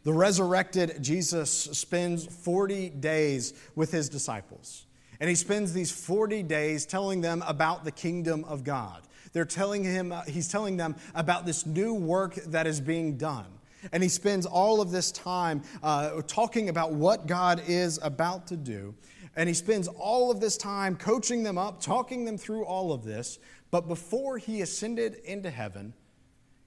The 0.03 0.13
resurrected 0.13 1.01
Jesus 1.01 1.49
spends 1.51 2.25
40 2.25 2.89
days 2.89 3.53
with 3.75 3.91
his 3.91 4.09
disciples. 4.09 4.85
And 5.19 5.29
he 5.29 5.35
spends 5.35 5.71
these 5.71 5.91
40 5.91 6.43
days 6.43 6.85
telling 6.85 7.21
them 7.21 7.43
about 7.47 7.85
the 7.85 7.91
kingdom 7.91 8.43
of 8.43 8.65
God. 8.65 9.03
They're 9.31 9.45
telling 9.45 9.83
him, 9.83 10.11
uh, 10.11 10.23
he's 10.23 10.49
telling 10.49 10.75
them 10.75 10.95
about 11.15 11.45
this 11.45 11.65
new 11.65 11.93
work 11.93 12.35
that 12.35 12.67
is 12.67 12.81
being 12.81 13.17
done. 13.17 13.45
And 13.91 14.03
he 14.03 14.09
spends 14.09 14.45
all 14.45 14.81
of 14.81 14.91
this 14.91 15.11
time 15.11 15.63
uh, 15.81 16.21
talking 16.27 16.69
about 16.69 16.93
what 16.93 17.27
God 17.27 17.61
is 17.67 17.99
about 18.01 18.47
to 18.47 18.57
do. 18.57 18.93
And 19.35 19.49
he 19.49 19.55
spends 19.55 19.87
all 19.87 20.29
of 20.29 20.39
this 20.39 20.57
time 20.57 20.95
coaching 20.95 21.43
them 21.43 21.57
up, 21.57 21.81
talking 21.81 22.25
them 22.25 22.37
through 22.37 22.65
all 22.65 22.93
of 22.93 23.03
this. 23.03 23.39
But 23.71 23.87
before 23.87 24.37
he 24.37 24.61
ascended 24.61 25.15
into 25.25 25.49
heaven, 25.49 25.93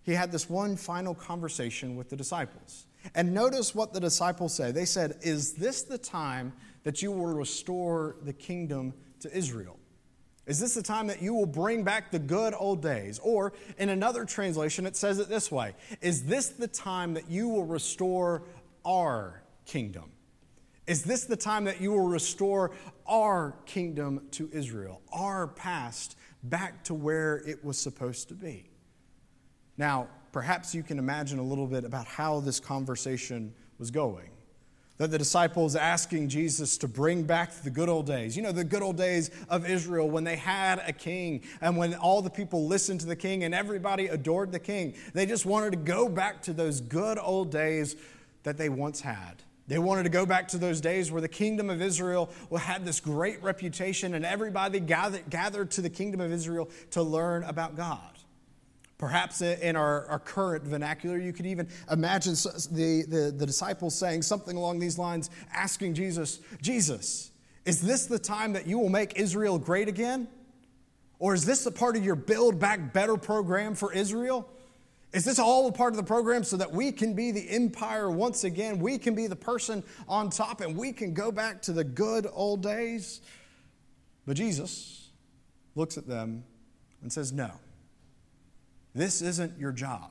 he 0.02 0.12
had 0.12 0.32
this 0.32 0.50
one 0.50 0.76
final 0.76 1.14
conversation 1.14 1.96
with 1.96 2.10
the 2.10 2.16
disciples. 2.16 2.86
And 3.14 3.32
notice 3.32 3.74
what 3.74 3.92
the 3.92 4.00
disciples 4.00 4.54
say. 4.54 4.72
They 4.72 4.84
said, 4.84 5.18
Is 5.22 5.54
this 5.54 5.82
the 5.82 5.98
time 5.98 6.52
that 6.84 7.02
you 7.02 7.12
will 7.12 7.26
restore 7.26 8.16
the 8.22 8.32
kingdom 8.32 8.94
to 9.20 9.36
Israel? 9.36 9.78
Is 10.46 10.60
this 10.60 10.74
the 10.74 10.82
time 10.82 11.08
that 11.08 11.20
you 11.20 11.34
will 11.34 11.46
bring 11.46 11.82
back 11.82 12.12
the 12.12 12.20
good 12.20 12.54
old 12.56 12.80
days? 12.80 13.18
Or 13.18 13.52
in 13.78 13.88
another 13.88 14.24
translation, 14.24 14.86
it 14.86 14.96
says 14.96 15.18
it 15.18 15.28
this 15.28 15.50
way 15.50 15.74
Is 16.00 16.24
this 16.24 16.50
the 16.50 16.68
time 16.68 17.14
that 17.14 17.28
you 17.30 17.48
will 17.48 17.64
restore 17.64 18.44
our 18.84 19.42
kingdom? 19.64 20.12
Is 20.86 21.02
this 21.02 21.24
the 21.24 21.36
time 21.36 21.64
that 21.64 21.80
you 21.80 21.90
will 21.90 22.06
restore 22.06 22.70
our 23.06 23.56
kingdom 23.66 24.26
to 24.32 24.48
Israel, 24.52 25.02
our 25.12 25.48
past 25.48 26.16
back 26.44 26.84
to 26.84 26.94
where 26.94 27.38
it 27.46 27.64
was 27.64 27.76
supposed 27.76 28.28
to 28.28 28.34
be? 28.34 28.70
Now, 29.76 30.08
perhaps 30.30 30.74
you 30.74 30.82
can 30.82 30.98
imagine 30.98 31.38
a 31.38 31.42
little 31.42 31.66
bit 31.66 31.84
about 31.84 32.06
how 32.06 32.40
this 32.40 32.60
conversation 32.60 33.52
was 33.78 33.90
going. 33.90 34.30
That 34.98 35.10
the 35.10 35.18
disciples 35.18 35.76
asking 35.76 36.30
Jesus 36.30 36.78
to 36.78 36.88
bring 36.88 37.24
back 37.24 37.52
the 37.62 37.68
good 37.68 37.88
old 37.88 38.06
days. 38.06 38.36
You 38.36 38.42
know, 38.42 38.52
the 38.52 38.64
good 38.64 38.82
old 38.82 38.96
days 38.96 39.30
of 39.50 39.68
Israel 39.68 40.08
when 40.08 40.24
they 40.24 40.36
had 40.36 40.82
a 40.86 40.92
king 40.92 41.42
and 41.60 41.76
when 41.76 41.94
all 41.94 42.22
the 42.22 42.30
people 42.30 42.66
listened 42.66 43.00
to 43.00 43.06
the 43.06 43.16
king 43.16 43.44
and 43.44 43.54
everybody 43.54 44.06
adored 44.06 44.52
the 44.52 44.58
king. 44.58 44.94
They 45.12 45.26
just 45.26 45.44
wanted 45.44 45.72
to 45.72 45.76
go 45.78 46.08
back 46.08 46.42
to 46.42 46.54
those 46.54 46.80
good 46.80 47.18
old 47.18 47.50
days 47.50 47.96
that 48.44 48.56
they 48.56 48.68
once 48.68 49.00
had. 49.00 49.42
They 49.68 49.78
wanted 49.78 50.04
to 50.04 50.10
go 50.10 50.24
back 50.24 50.48
to 50.48 50.58
those 50.58 50.80
days 50.80 51.10
where 51.10 51.20
the 51.20 51.28
kingdom 51.28 51.70
of 51.70 51.82
Israel 51.82 52.30
had 52.56 52.84
this 52.84 53.00
great 53.00 53.42
reputation 53.42 54.14
and 54.14 54.24
everybody 54.24 54.78
gathered, 54.78 55.28
gathered 55.28 55.72
to 55.72 55.80
the 55.80 55.90
kingdom 55.90 56.20
of 56.20 56.32
Israel 56.32 56.70
to 56.92 57.02
learn 57.02 57.42
about 57.44 57.76
God. 57.76 58.10
Perhaps 58.98 59.42
in 59.42 59.76
our, 59.76 60.06
our 60.06 60.18
current 60.18 60.64
vernacular, 60.64 61.18
you 61.18 61.32
could 61.32 61.46
even 61.46 61.68
imagine 61.90 62.32
the, 62.32 63.04
the, 63.08 63.34
the 63.36 63.44
disciples 63.44 63.94
saying 63.94 64.22
something 64.22 64.56
along 64.56 64.78
these 64.78 64.98
lines, 64.98 65.28
asking 65.52 65.94
Jesus, 65.94 66.40
Jesus, 66.62 67.30
is 67.66 67.82
this 67.82 68.06
the 68.06 68.18
time 68.18 68.52
that 68.54 68.66
you 68.66 68.78
will 68.78 68.88
make 68.88 69.18
Israel 69.18 69.58
great 69.58 69.88
again? 69.88 70.28
Or 71.18 71.34
is 71.34 71.44
this 71.44 71.66
a 71.66 71.70
part 71.70 71.96
of 71.96 72.04
your 72.04 72.14
Build 72.14 72.58
Back 72.58 72.92
Better 72.92 73.16
program 73.16 73.74
for 73.74 73.92
Israel? 73.92 74.48
Is 75.16 75.24
this 75.24 75.38
all 75.38 75.66
a 75.66 75.72
part 75.72 75.94
of 75.94 75.96
the 75.96 76.02
program 76.02 76.44
so 76.44 76.58
that 76.58 76.70
we 76.70 76.92
can 76.92 77.14
be 77.14 77.30
the 77.30 77.48
empire 77.48 78.10
once 78.10 78.44
again? 78.44 78.78
We 78.78 78.98
can 78.98 79.14
be 79.14 79.26
the 79.26 79.34
person 79.34 79.82
on 80.06 80.28
top 80.28 80.60
and 80.60 80.76
we 80.76 80.92
can 80.92 81.14
go 81.14 81.32
back 81.32 81.62
to 81.62 81.72
the 81.72 81.84
good 81.84 82.26
old 82.30 82.62
days? 82.62 83.22
But 84.26 84.36
Jesus 84.36 85.08
looks 85.74 85.96
at 85.96 86.06
them 86.06 86.44
and 87.00 87.10
says, 87.10 87.32
No, 87.32 87.50
this 88.94 89.22
isn't 89.22 89.58
your 89.58 89.72
job. 89.72 90.10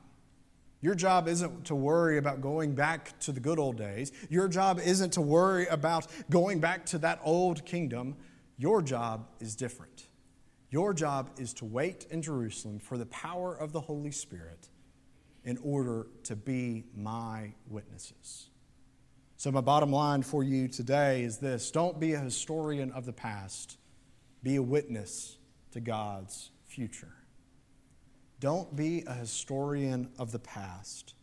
Your 0.82 0.96
job 0.96 1.28
isn't 1.28 1.66
to 1.66 1.76
worry 1.76 2.18
about 2.18 2.42
going 2.42 2.74
back 2.74 3.20
to 3.20 3.32
the 3.32 3.40
good 3.40 3.60
old 3.60 3.78
days. 3.78 4.12
Your 4.32 4.48
job 4.48 4.82
isn't 4.84 5.14
to 5.14 5.22
worry 5.22 5.68
about 5.68 6.08
going 6.32 6.60
back 6.60 6.84
to 6.88 6.98
that 6.98 7.20
old 7.24 7.64
kingdom. 7.64 8.16
Your 8.58 8.82
job 8.82 9.28
is 9.40 9.56
different. 9.56 10.08
Your 10.72 10.96
job 10.96 11.30
is 11.38 11.54
to 11.54 11.66
wait 11.66 12.08
in 12.10 12.24
Jerusalem 12.24 12.80
for 12.80 12.98
the 12.98 13.06
power 13.06 13.54
of 13.54 13.72
the 13.72 13.82
Holy 13.82 14.10
Spirit 14.10 14.70
in 15.46 15.60
order 15.64 16.08
to 16.24 16.36
be 16.36 16.84
my 16.96 17.54
witnesses. 17.70 18.50
So, 19.38 19.52
my 19.52 19.62
bottom 19.62 19.92
line 19.92 20.24
for 20.24 20.44
you 20.44 20.68
today 20.68 21.24
is 21.24 21.38
this 21.38 21.72
don't 21.72 22.00
be 22.00 22.14
a 22.14 22.20
historian 22.20 22.92
of 22.92 23.06
the 23.06 23.14
past, 23.14 23.78
be 24.42 24.56
a 24.56 24.64
witness 24.64 25.38
to 25.72 25.80
God's 25.80 26.52
future. 26.66 27.14
Don't 28.40 28.75
be 28.75 29.04
a 29.08 29.14
historian 29.14 30.10
of 30.18 30.32
the 30.32 30.40
past, 30.40 31.14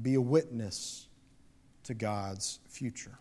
be 0.00 0.14
a 0.14 0.20
witness 0.20 1.06
to 1.84 1.94
God's 1.94 2.58
future. 2.68 3.18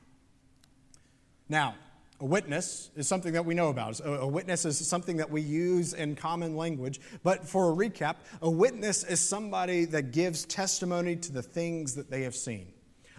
Now, 1.50 1.76
a 2.20 2.26
witness 2.26 2.90
is 2.96 3.08
something 3.08 3.34
that 3.34 3.46
we 3.46 3.54
know 3.54 3.70
about. 3.70 4.02
A 4.04 4.26
witness 4.26 4.66
is 4.66 4.86
something 4.88 5.18
that 5.18 5.30
we 5.30 5.42
use 5.42 5.94
in 5.94 6.16
common 6.16 6.58
language. 6.58 7.00
But 7.24 7.48
for 7.48 7.72
a 7.72 7.76
recap, 7.76 8.16
a 8.42 8.50
witness 8.50 9.04
is 9.04 9.20
somebody 9.20 9.86
that 9.86 10.12
gives 10.12 10.46
testimony 10.46 11.16
to 11.18 11.32
the 11.32 11.44
things 11.44 11.94
that 11.96 12.10
they 12.10 12.24
have 12.24 12.36
seen. 12.36 12.74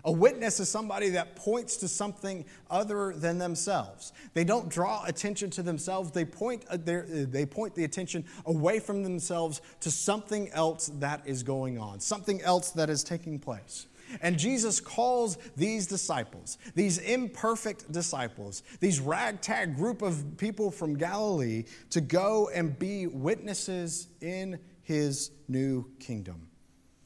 A 0.04 0.12
witness 0.12 0.60
is 0.60 0.68
somebody 0.68 1.10
that 1.10 1.36
points 1.36 1.76
to 1.78 1.88
something 1.88 2.44
other 2.70 3.12
than 3.12 3.38
themselves. 3.38 4.12
They 4.32 4.44
don't 4.44 4.68
draw 4.68 5.04
attention 5.04 5.50
to 5.50 5.62
themselves, 5.62 6.12
they 6.12 6.24
point, 6.24 6.64
uh, 6.70 6.78
their, 6.80 7.04
uh, 7.04 7.26
they 7.28 7.44
point 7.44 7.74
the 7.74 7.84
attention 7.84 8.24
away 8.46 8.78
from 8.78 9.02
themselves 9.02 9.60
to 9.80 9.90
something 9.90 10.50
else 10.50 10.90
that 11.00 11.22
is 11.26 11.42
going 11.42 11.78
on, 11.78 12.00
something 12.00 12.40
else 12.42 12.70
that 12.70 12.88
is 12.90 13.02
taking 13.02 13.38
place. 13.38 13.86
And 14.20 14.38
Jesus 14.38 14.80
calls 14.80 15.38
these 15.56 15.86
disciples, 15.86 16.58
these 16.74 16.98
imperfect 16.98 17.90
disciples, 17.90 18.62
these 18.80 19.00
ragtag 19.00 19.76
group 19.76 20.02
of 20.02 20.36
people 20.36 20.70
from 20.70 20.96
Galilee, 20.96 21.64
to 21.90 22.00
go 22.00 22.50
and 22.54 22.78
be 22.78 23.06
witnesses 23.06 24.08
in 24.20 24.58
his 24.82 25.30
new 25.48 25.90
kingdom. 26.00 26.48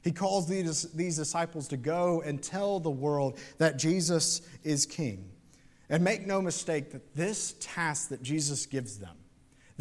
He 0.02 0.12
calls 0.12 0.48
these, 0.48 0.90
these 0.92 1.16
disciples 1.16 1.68
to 1.68 1.76
go 1.76 2.22
and 2.22 2.42
tell 2.42 2.80
the 2.80 2.90
world 2.90 3.38
that 3.58 3.78
Jesus 3.78 4.42
is 4.64 4.84
king. 4.86 5.30
And 5.88 6.02
make 6.02 6.26
no 6.26 6.40
mistake 6.40 6.90
that 6.92 7.14
this 7.14 7.54
task 7.60 8.08
that 8.08 8.22
Jesus 8.22 8.66
gives 8.66 8.98
them 8.98 9.16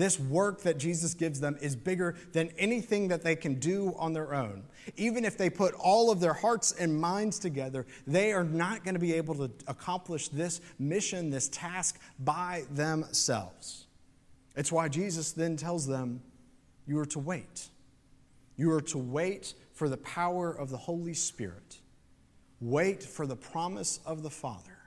this 0.02 0.20
work 0.20 0.62
that 0.62 0.78
Jesus 0.78 1.14
gives 1.14 1.40
them 1.40 1.58
is 1.62 1.76
bigger 1.76 2.16
than 2.34 2.50
anything 2.58 3.10
that 3.10 3.24
they 3.24 3.36
can 3.36 3.56
do 3.56 3.94
on 3.98 4.14
their 4.14 4.34
own. 4.34 4.64
Even 4.98 5.24
if 5.26 5.38
they 5.38 5.50
put 5.50 5.74
all 5.76 6.12
of 6.12 6.20
their 6.20 6.34
hearts 6.34 6.72
and 6.72 7.00
minds 7.00 7.38
together, 7.40 7.86
they 8.08 8.32
are 8.34 8.44
not 8.44 8.84
going 8.84 8.96
to 8.96 9.00
be 9.00 9.14
able 9.14 9.36
to 9.36 9.52
accomplish 9.68 10.30
this 10.30 10.62
mission, 10.80 11.30
this 11.30 11.50
task 11.50 12.00
by 12.20 12.64
themselves. 12.72 13.86
It's 14.56 14.72
why 14.72 14.90
Jesus 14.90 15.32
then 15.32 15.56
tells 15.56 15.88
them, 15.88 16.22
You 16.88 16.98
are 17.00 17.06
to 17.08 17.20
wait. 17.20 17.70
You 18.58 18.72
are 18.72 18.82
to 18.82 18.98
wait 18.98 19.54
for 19.74 19.88
the 19.88 19.98
power 19.98 20.52
of 20.52 20.70
the 20.70 20.78
Holy 20.78 21.14
Spirit. 21.14 21.80
Wait 22.60 23.04
for 23.04 23.26
the 23.26 23.36
promise 23.36 24.00
of 24.06 24.24
the 24.24 24.30
Father. 24.30 24.81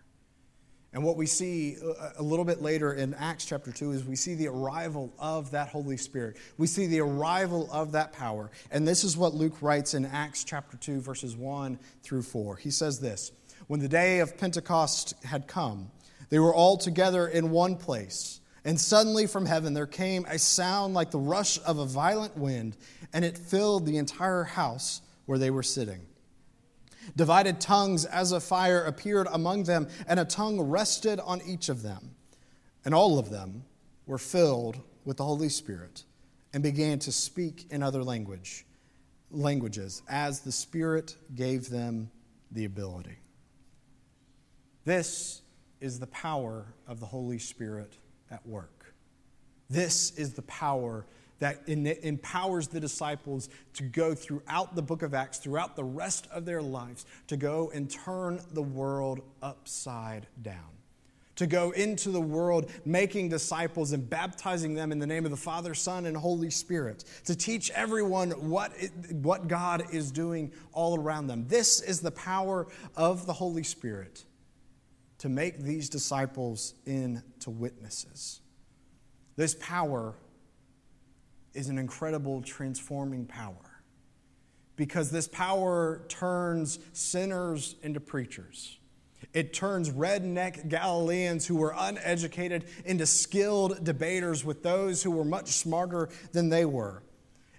And 0.94 1.02
what 1.02 1.16
we 1.16 1.26
see 1.26 1.76
uh, 1.82 2.10
a 2.18 2.22
little 2.22 2.44
bit 2.44 2.62
later 2.62 2.94
in 2.94 3.14
Acts 3.14 3.44
chapter 3.44 3.72
2 3.72 3.90
is 3.90 4.04
we 4.04 4.14
see 4.14 4.34
the 4.34 4.46
arrival 4.46 5.12
of 5.18 5.50
that 5.50 5.68
Holy 5.68 5.96
Spirit. 5.96 6.36
We 6.56 6.68
see 6.68 6.86
the 6.86 7.00
arrival 7.00 7.68
of 7.72 7.92
that 7.92 8.12
power. 8.12 8.52
And 8.70 8.86
this 8.86 9.02
is 9.02 9.16
what 9.16 9.34
Luke 9.34 9.60
writes 9.60 9.94
in 9.94 10.06
Acts 10.06 10.44
chapter 10.44 10.76
2, 10.76 11.00
verses 11.00 11.36
1 11.36 11.80
through 12.04 12.22
4. 12.22 12.56
He 12.56 12.70
says 12.70 13.00
this 13.00 13.32
When 13.66 13.80
the 13.80 13.88
day 13.88 14.20
of 14.20 14.38
Pentecost 14.38 15.14
had 15.24 15.48
come, 15.48 15.90
they 16.28 16.38
were 16.38 16.54
all 16.54 16.76
together 16.76 17.26
in 17.26 17.50
one 17.50 17.74
place. 17.74 18.40
And 18.64 18.80
suddenly 18.80 19.26
from 19.26 19.46
heaven 19.46 19.74
there 19.74 19.88
came 19.88 20.24
a 20.26 20.38
sound 20.38 20.94
like 20.94 21.10
the 21.10 21.18
rush 21.18 21.58
of 21.66 21.78
a 21.78 21.84
violent 21.84 22.36
wind, 22.36 22.76
and 23.12 23.24
it 23.24 23.36
filled 23.36 23.84
the 23.84 23.96
entire 23.96 24.44
house 24.44 25.02
where 25.26 25.38
they 25.38 25.50
were 25.50 25.64
sitting. 25.64 26.06
Divided 27.16 27.60
tongues 27.60 28.04
as 28.04 28.32
a 28.32 28.40
fire 28.40 28.84
appeared 28.84 29.28
among 29.30 29.64
them, 29.64 29.88
and 30.06 30.20
a 30.20 30.24
tongue 30.24 30.60
rested 30.60 31.20
on 31.20 31.40
each 31.42 31.68
of 31.68 31.82
them. 31.82 32.14
And 32.84 32.94
all 32.94 33.18
of 33.18 33.30
them 33.30 33.64
were 34.06 34.18
filled 34.18 34.80
with 35.04 35.16
the 35.16 35.24
Holy 35.24 35.48
Spirit 35.48 36.04
and 36.52 36.62
began 36.62 36.98
to 37.00 37.12
speak 37.12 37.66
in 37.70 37.82
other 37.82 38.02
language, 38.02 38.64
languages 39.30 40.02
as 40.08 40.40
the 40.40 40.52
Spirit 40.52 41.16
gave 41.34 41.68
them 41.68 42.10
the 42.50 42.64
ability. 42.64 43.18
This 44.84 45.42
is 45.80 45.98
the 45.98 46.06
power 46.08 46.66
of 46.86 47.00
the 47.00 47.06
Holy 47.06 47.38
Spirit 47.38 47.96
at 48.30 48.46
work. 48.46 48.94
This 49.68 50.12
is 50.12 50.34
the 50.34 50.42
power 50.42 51.06
that 51.40 51.62
empowers 51.68 52.68
the 52.68 52.80
disciples 52.80 53.48
to 53.74 53.82
go 53.82 54.14
throughout 54.14 54.74
the 54.74 54.82
book 54.82 55.02
of 55.02 55.14
Acts, 55.14 55.38
throughout 55.38 55.76
the 55.76 55.84
rest 55.84 56.28
of 56.30 56.44
their 56.44 56.62
lives, 56.62 57.06
to 57.26 57.36
go 57.36 57.70
and 57.74 57.90
turn 57.90 58.40
the 58.52 58.62
world 58.62 59.20
upside 59.42 60.26
down 60.42 60.74
to 61.36 61.46
go 61.46 61.72
into 61.72 62.10
the 62.10 62.20
world 62.20 62.70
making 62.84 63.28
disciples 63.28 63.92
and 63.92 64.08
baptizing 64.08 64.74
them 64.74 64.92
in 64.92 64.98
the 64.98 65.06
name 65.06 65.24
of 65.24 65.30
the 65.30 65.36
Father, 65.36 65.74
Son, 65.74 66.06
and 66.06 66.16
Holy 66.16 66.50
Spirit, 66.50 67.04
to 67.24 67.34
teach 67.34 67.70
everyone 67.70 68.30
what, 68.48 68.72
it, 68.76 68.92
what 69.12 69.48
God 69.48 69.84
is 69.92 70.12
doing 70.12 70.52
all 70.72 70.98
around 70.98 71.26
them. 71.26 71.46
This 71.48 71.80
is 71.80 72.00
the 72.00 72.10
power 72.10 72.68
of 72.96 73.26
the 73.26 73.32
Holy 73.32 73.64
Spirit 73.64 74.24
to 75.18 75.28
make 75.28 75.58
these 75.58 75.88
disciples 75.88 76.74
into 76.86 77.50
witnesses. 77.50 78.40
This 79.36 79.56
power 79.58 80.14
is 81.54 81.68
an 81.68 81.78
incredible 81.78 82.42
transforming 82.42 83.24
power 83.26 83.80
because 84.76 85.10
this 85.10 85.28
power 85.28 86.04
turns 86.08 86.78
sinners 86.92 87.76
into 87.82 88.00
preachers 88.00 88.78
it 89.32 89.52
turns 89.52 89.90
redneck 89.90 90.68
Galileans 90.68 91.46
who 91.46 91.56
were 91.56 91.74
uneducated 91.76 92.66
into 92.84 93.06
skilled 93.06 93.84
debaters 93.84 94.44
with 94.44 94.62
those 94.62 95.02
who 95.02 95.10
were 95.10 95.24
much 95.24 95.48
smarter 95.48 96.08
than 96.32 96.48
they 96.48 96.64
were. 96.64 97.02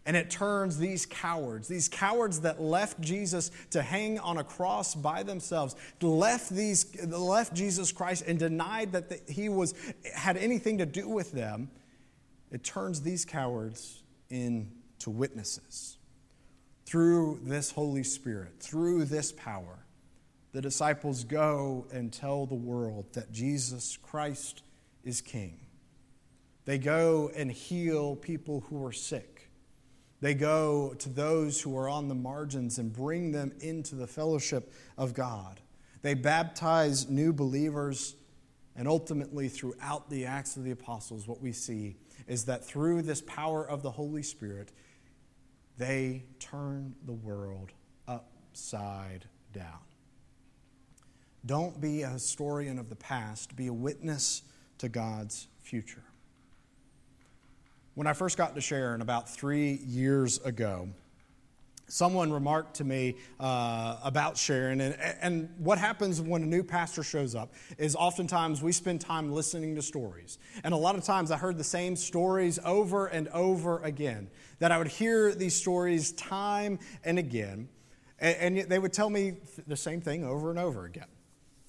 And 0.08 0.16
it 0.16 0.30
turns 0.30 0.78
these 0.78 1.08
cowards, 1.08 1.68
these 1.68 1.90
cowards 1.90 2.42
that 2.42 2.62
left 2.62 3.02
Jesus 3.02 3.50
to 3.72 3.82
hang 3.82 4.20
on 4.20 4.38
a 4.38 4.44
cross 4.44 4.94
by 4.94 5.24
themselves, 5.24 5.76
left, 6.00 6.52
these, 6.52 7.04
left 7.08 7.56
Jesus 7.56 7.92
Christ 7.92 8.24
and 8.28 8.38
denied 8.38 8.92
that 8.92 9.28
he 9.28 9.50
was, 9.50 9.74
had 10.14 10.38
anything 10.38 10.78
to 10.78 10.86
do 10.86 11.10
with 11.10 11.32
them, 11.32 11.72
it 12.56 12.64
turns 12.64 13.02
these 13.02 13.26
cowards 13.26 14.02
into 14.30 15.10
witnesses. 15.10 15.98
Through 16.86 17.42
this 17.44 17.70
Holy 17.70 18.04
Spirit, 18.04 18.62
through 18.62 19.04
this 19.04 19.34
power, 19.34 19.86
the 20.54 20.62
disciples 20.62 21.26
go 21.26 21.86
and 21.92 22.14
tell 22.14 22.46
the 22.46 22.56
world 22.56 23.08
that 23.12 23.34
Jesus 23.34 23.98
Christ 24.02 24.64
is 25.04 25.20
King. 25.20 25.60
They 26.64 26.78
go 26.78 27.30
and 27.36 27.52
heal 27.52 28.16
people 28.16 28.64
who 28.70 28.86
are 28.86 28.94
sick. 28.94 29.50
They 30.22 30.34
go 30.34 30.94
to 31.00 31.10
those 31.10 31.60
who 31.60 31.78
are 31.78 31.90
on 31.90 32.08
the 32.08 32.16
margins 32.16 32.78
and 32.78 32.94
bring 32.94 33.34
them 33.34 33.52
into 33.60 33.96
the 33.96 34.08
fellowship 34.08 34.72
of 34.98 35.14
God. 35.14 35.60
They 36.04 36.14
baptize 36.14 37.10
new 37.10 37.34
believers. 37.34 38.16
And 38.78 38.88
ultimately, 38.88 39.50
throughout 39.50 40.10
the 40.10 40.26
Acts 40.26 40.56
of 40.56 40.64
the 40.64 40.72
Apostles, 40.72 41.28
what 41.28 41.42
we 41.42 41.52
see 41.52 41.98
is 42.28 42.46
that 42.46 42.66
through 42.66 43.02
this 43.02 43.22
power 43.22 43.68
of 43.68 43.82
the 43.82 43.92
Holy 43.92 44.24
Spirit, 44.24 44.72
they 45.78 46.24
turn 46.40 46.96
the 47.06 47.14
world 47.14 47.72
upside 48.08 49.26
down. 49.54 49.80
Don't 51.46 51.80
be 51.80 52.02
a 52.02 52.10
historian 52.10 52.80
of 52.80 52.90
the 52.90 52.96
past, 52.96 53.56
be 53.56 53.68
a 53.68 53.74
witness 53.74 54.42
to 54.80 54.90
God's 54.90 55.48
future. 55.62 56.04
When 57.94 58.08
I 58.08 58.14
first 58.14 58.38
got 58.38 58.56
to 58.56 58.62
Sharon 58.62 59.02
about 59.02 59.30
three 59.30 59.74
years 59.86 60.40
ago, 60.40 60.90
someone 61.88 62.32
remarked 62.32 62.76
to 62.76 62.84
me 62.84 63.16
uh, 63.40 63.98
about 64.04 64.38
Sharon. 64.38 64.82
And, 64.82 64.96
and 65.22 65.50
what 65.58 65.78
happens 65.78 66.22
when 66.22 66.44
a 66.44 66.46
new 66.46 66.64
pastor 66.64 67.04
shows 67.04 67.36
up 67.36 67.54
is 67.78 67.96
oftentimes 67.96 68.62
we 68.62 68.72
spend 68.72 69.02
time 69.02 69.32
listening 69.32 69.76
to 69.76 69.82
stories. 69.82 70.38
And 70.64 70.74
a 70.74 70.78
lot 70.78 70.96
of 70.96 71.04
times 71.04 71.32
I 71.32 71.38
heard 71.38 71.58
the 71.58 71.64
same 71.64 71.96
stories 71.96 72.60
over 72.64 73.08
and 73.08 73.28
over 73.30 73.80
again, 73.80 74.30
that 74.60 74.72
I 74.72 74.78
would 74.78 74.88
hear 74.88 75.34
these 75.34 75.56
stories 75.56 76.12
time 76.14 76.80
and 77.04 77.20
again. 77.20 77.70
And, 78.20 78.58
and 78.58 78.70
they 78.70 78.80
would 78.80 78.94
tell 78.94 79.10
me 79.10 79.38
the 79.68 79.78
same 79.78 80.02
thing 80.02 80.24
over 80.24 80.50
and 80.50 80.60
over 80.60 80.86
again. 80.86 81.08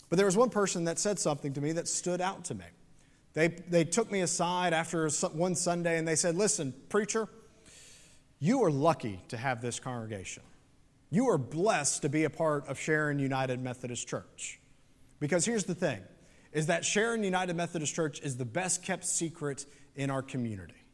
But 0.08 0.16
there 0.16 0.26
was 0.26 0.36
one 0.36 0.50
person 0.50 0.84
that 0.84 0.98
said 0.98 1.18
something 1.18 1.52
to 1.54 1.60
me 1.60 1.72
that 1.72 1.88
stood 1.88 2.20
out 2.20 2.44
to 2.44 2.54
me. 2.54 2.64
They, 3.34 3.48
they 3.48 3.84
took 3.84 4.10
me 4.10 4.20
aside 4.20 4.72
after 4.72 5.10
one 5.32 5.54
Sunday 5.56 5.98
and 5.98 6.08
they 6.08 6.16
said, 6.16 6.36
Listen, 6.36 6.72
preacher, 6.88 7.28
you 8.38 8.62
are 8.64 8.70
lucky 8.70 9.20
to 9.28 9.36
have 9.36 9.60
this 9.60 9.80
congregation. 9.80 10.42
You 11.10 11.28
are 11.28 11.38
blessed 11.38 12.02
to 12.02 12.08
be 12.08 12.24
a 12.24 12.30
part 12.30 12.66
of 12.68 12.78
Sharon 12.78 13.18
United 13.18 13.62
Methodist 13.62 14.08
Church. 14.08 14.60
Because 15.20 15.44
here's 15.44 15.64
the 15.64 15.74
thing 15.74 16.00
is 16.52 16.66
that 16.66 16.84
Sharon 16.84 17.22
United 17.22 17.54
Methodist 17.54 17.94
Church 17.94 18.20
is 18.20 18.36
the 18.36 18.44
best 18.44 18.82
kept 18.82 19.04
secret 19.04 19.66
in 19.94 20.10
our 20.10 20.22
community. 20.22 20.86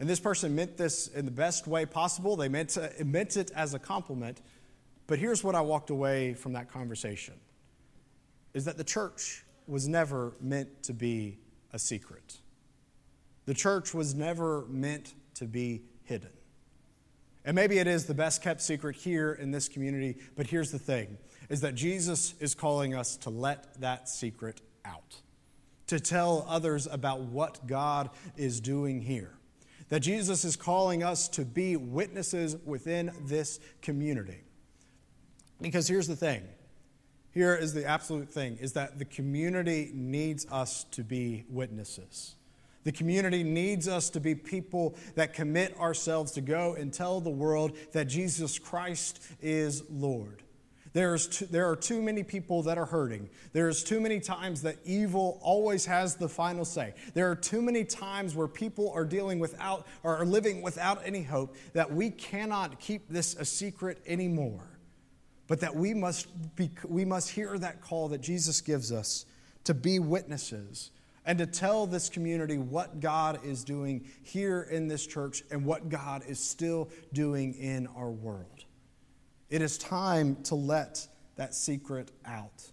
And 0.00 0.08
this 0.08 0.20
person 0.20 0.54
meant 0.54 0.76
this 0.76 1.06
in 1.08 1.24
the 1.24 1.30
best 1.30 1.66
way 1.66 1.86
possible. 1.86 2.36
They 2.36 2.48
meant, 2.48 2.70
to, 2.70 2.92
meant 3.04 3.36
it 3.36 3.50
as 3.54 3.74
a 3.74 3.78
compliment. 3.78 4.40
But 5.06 5.18
here's 5.18 5.44
what 5.44 5.54
I 5.54 5.60
walked 5.60 5.90
away 5.90 6.34
from 6.34 6.54
that 6.54 6.70
conversation 6.70 7.34
is 8.54 8.64
that 8.64 8.76
the 8.76 8.84
church 8.84 9.44
was 9.66 9.88
never 9.88 10.34
meant 10.40 10.82
to 10.84 10.92
be 10.92 11.38
a 11.72 11.78
secret. 11.78 12.38
The 13.46 13.54
church 13.54 13.92
was 13.92 14.14
never 14.14 14.64
meant 14.68 15.14
to 15.34 15.46
be 15.46 15.82
hidden. 16.04 16.30
And 17.44 17.54
maybe 17.54 17.78
it 17.78 17.86
is 17.86 18.06
the 18.06 18.14
best 18.14 18.42
kept 18.42 18.62
secret 18.62 18.96
here 18.96 19.32
in 19.32 19.50
this 19.50 19.68
community, 19.68 20.16
but 20.36 20.46
here's 20.46 20.70
the 20.70 20.78
thing 20.78 21.18
is 21.50 21.60
that 21.60 21.74
Jesus 21.74 22.34
is 22.40 22.54
calling 22.54 22.94
us 22.94 23.18
to 23.18 23.30
let 23.30 23.78
that 23.80 24.08
secret 24.08 24.62
out. 24.84 25.20
To 25.88 26.00
tell 26.00 26.46
others 26.48 26.86
about 26.86 27.20
what 27.20 27.66
God 27.66 28.08
is 28.36 28.60
doing 28.60 29.02
here. 29.02 29.34
That 29.90 30.00
Jesus 30.00 30.44
is 30.46 30.56
calling 30.56 31.02
us 31.02 31.28
to 31.28 31.44
be 31.44 31.76
witnesses 31.76 32.56
within 32.64 33.12
this 33.26 33.60
community. 33.82 34.40
Because 35.60 35.86
here's 35.86 36.08
the 36.08 36.16
thing 36.16 36.42
here 37.34 37.54
is 37.56 37.74
the 37.74 37.84
absolute 37.84 38.30
thing 38.30 38.56
is 38.60 38.72
that 38.72 38.98
the 38.98 39.04
community 39.04 39.90
needs 39.92 40.46
us 40.50 40.84
to 40.92 41.02
be 41.02 41.44
witnesses. 41.48 42.36
The 42.84 42.92
community 42.92 43.42
needs 43.42 43.88
us 43.88 44.10
to 44.10 44.20
be 44.20 44.34
people 44.34 44.94
that 45.14 45.34
commit 45.34 45.78
ourselves 45.78 46.32
to 46.32 46.40
go 46.40 46.74
and 46.74 46.92
tell 46.92 47.20
the 47.20 47.30
world 47.30 47.76
that 47.92 48.04
Jesus 48.04 48.58
Christ 48.58 49.20
is 49.40 49.82
Lord. 49.90 50.42
There's 50.92 51.26
too, 51.26 51.46
there 51.46 51.68
are 51.68 51.74
too 51.74 52.00
many 52.00 52.22
people 52.22 52.62
that 52.62 52.78
are 52.78 52.84
hurting. 52.84 53.28
There's 53.52 53.82
too 53.82 54.00
many 54.00 54.20
times 54.20 54.62
that 54.62 54.76
evil 54.84 55.40
always 55.42 55.84
has 55.86 56.14
the 56.14 56.28
final 56.28 56.64
say. 56.64 56.94
There 57.14 57.28
are 57.28 57.34
too 57.34 57.60
many 57.60 57.84
times 57.84 58.36
where 58.36 58.46
people 58.46 58.92
are 58.94 59.04
dealing 59.04 59.40
without 59.40 59.88
or 60.04 60.16
are 60.16 60.24
living 60.26 60.62
without 60.62 61.02
any 61.04 61.24
hope 61.24 61.56
that 61.72 61.92
we 61.92 62.10
cannot 62.10 62.78
keep 62.78 63.08
this 63.08 63.34
a 63.34 63.44
secret 63.44 64.00
anymore 64.06 64.74
but 65.46 65.60
that 65.60 65.74
we 65.74 65.94
must, 65.94 66.26
be, 66.56 66.70
we 66.88 67.04
must 67.04 67.30
hear 67.30 67.58
that 67.58 67.80
call 67.80 68.08
that 68.08 68.20
Jesus 68.20 68.60
gives 68.60 68.90
us 68.90 69.26
to 69.64 69.74
be 69.74 69.98
witnesses 69.98 70.90
and 71.26 71.38
to 71.38 71.46
tell 71.46 71.86
this 71.86 72.08
community 72.08 72.58
what 72.58 73.00
God 73.00 73.44
is 73.44 73.64
doing 73.64 74.06
here 74.22 74.62
in 74.62 74.88
this 74.88 75.06
church 75.06 75.42
and 75.50 75.64
what 75.64 75.88
God 75.88 76.22
is 76.28 76.38
still 76.38 76.90
doing 77.12 77.54
in 77.54 77.86
our 77.96 78.10
world. 78.10 78.64
It 79.48 79.62
is 79.62 79.78
time 79.78 80.36
to 80.44 80.54
let 80.54 81.06
that 81.36 81.54
secret 81.54 82.10
out. 82.24 82.70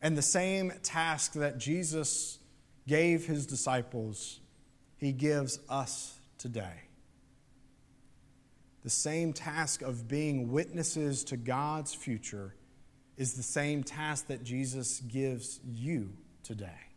And 0.00 0.16
the 0.16 0.22
same 0.22 0.72
task 0.82 1.32
that 1.34 1.58
Jesus 1.58 2.38
gave 2.86 3.26
his 3.26 3.46
disciples, 3.46 4.40
he 4.96 5.12
gives 5.12 5.58
us 5.68 6.18
today 6.38 6.84
the 8.84 8.90
same 8.90 9.32
task 9.32 9.80
of 9.80 10.06
being 10.06 10.52
witnesses 10.52 11.24
to 11.24 11.38
God's 11.38 11.94
future 11.94 12.54
is 13.16 13.32
the 13.32 13.42
same 13.42 13.82
task 13.82 14.26
that 14.26 14.44
Jesus 14.44 15.00
gives 15.00 15.58
you 15.64 16.12
today. 16.42 16.93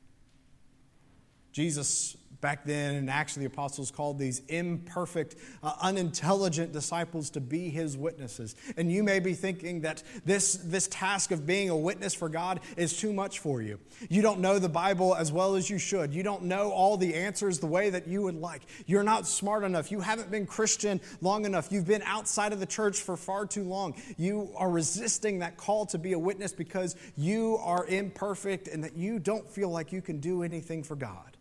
Jesus 1.52 2.18
back 2.42 2.66
then 2.66 2.96
in 2.96 3.10
Acts 3.10 3.36
the 3.36 3.46
Apostles 3.46 3.92
called 3.92 4.20
these 4.20 4.42
imperfect, 4.48 5.36
uh, 5.64 5.74
unintelligent 5.82 6.72
disciples 6.72 7.30
to 7.32 7.42
be 7.42 7.70
his 7.70 7.98
witnesses. 7.98 8.56
And 8.76 8.92
you 8.92 9.04
may 9.04 9.20
be 9.20 9.34
thinking 9.34 9.82
that 9.82 10.04
this, 10.26 10.54
this 10.54 10.88
task 10.88 11.32
of 11.32 11.46
being 11.46 11.70
a 11.70 11.76
witness 11.76 12.14
for 12.14 12.30
God 12.30 12.60
is 12.76 12.98
too 12.98 13.12
much 13.12 13.40
for 13.40 13.62
you. 13.62 13.80
You 14.10 14.22
don't 14.22 14.40
know 14.40 14.60
the 14.60 14.70
Bible 14.70 15.16
as 15.16 15.32
well 15.32 15.56
as 15.56 15.70
you 15.70 15.80
should. 15.80 16.14
You 16.14 16.24
don't 16.24 16.44
know 16.44 16.72
all 16.72 16.98
the 16.98 17.16
answers 17.16 17.60
the 17.60 17.68
way 17.68 17.90
that 17.90 18.08
you 18.08 18.22
would 18.24 18.40
like. 18.40 18.62
You're 18.86 19.04
not 19.04 19.28
smart 19.28 19.64
enough. 19.64 19.92
You 19.92 20.00
haven't 20.02 20.30
been 20.30 20.46
Christian 20.46 21.02
long 21.22 21.46
enough. 21.46 21.72
You've 21.72 21.88
been 21.88 22.04
outside 22.04 22.54
of 22.54 22.60
the 22.60 22.66
church 22.66 23.02
for 23.02 23.18
far 23.18 23.46
too 23.46 23.64
long. 23.64 23.96
You 24.18 24.52
are 24.56 24.70
resisting 24.70 25.40
that 25.40 25.58
call 25.58 25.86
to 25.88 25.98
be 25.98 26.14
a 26.14 26.20
witness 26.20 26.54
because 26.54 26.96
you 27.16 27.58
are 27.62 27.86
imperfect 27.88 28.68
and 28.68 28.84
that 28.84 28.96
you 28.96 29.20
don't 29.20 29.48
feel 29.50 29.70
like 29.70 29.92
you 29.92 30.02
can 30.02 30.20
do 30.20 30.44
anything 30.44 30.84
for 30.84 30.96
God. 30.96 31.38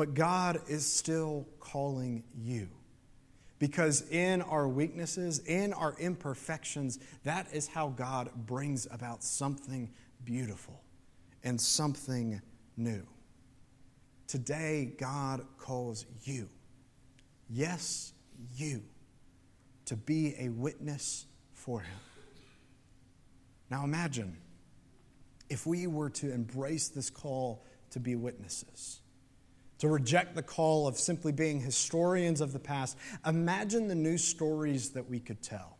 But 0.00 0.14
God 0.14 0.62
is 0.66 0.90
still 0.90 1.46
calling 1.60 2.24
you. 2.34 2.70
Because 3.58 4.08
in 4.08 4.40
our 4.40 4.66
weaknesses, 4.66 5.40
in 5.40 5.74
our 5.74 5.94
imperfections, 5.98 6.98
that 7.24 7.48
is 7.52 7.68
how 7.68 7.88
God 7.88 8.30
brings 8.34 8.88
about 8.90 9.22
something 9.22 9.90
beautiful 10.24 10.82
and 11.44 11.60
something 11.60 12.40
new. 12.78 13.06
Today, 14.26 14.94
God 14.96 15.44
calls 15.58 16.06
you, 16.22 16.48
yes, 17.50 18.14
you, 18.56 18.82
to 19.84 19.96
be 19.96 20.34
a 20.38 20.48
witness 20.48 21.26
for 21.52 21.80
Him. 21.80 22.00
Now 23.70 23.84
imagine 23.84 24.38
if 25.50 25.66
we 25.66 25.86
were 25.86 26.08
to 26.08 26.32
embrace 26.32 26.88
this 26.88 27.10
call 27.10 27.66
to 27.90 28.00
be 28.00 28.16
witnesses, 28.16 28.99
to 29.80 29.88
reject 29.88 30.34
the 30.34 30.42
call 30.42 30.86
of 30.86 30.98
simply 30.98 31.32
being 31.32 31.60
historians 31.60 32.40
of 32.40 32.52
the 32.52 32.58
past, 32.58 32.96
imagine 33.26 33.88
the 33.88 33.94
new 33.94 34.16
stories 34.16 34.90
that 34.90 35.08
we 35.08 35.18
could 35.18 35.42
tell. 35.42 35.76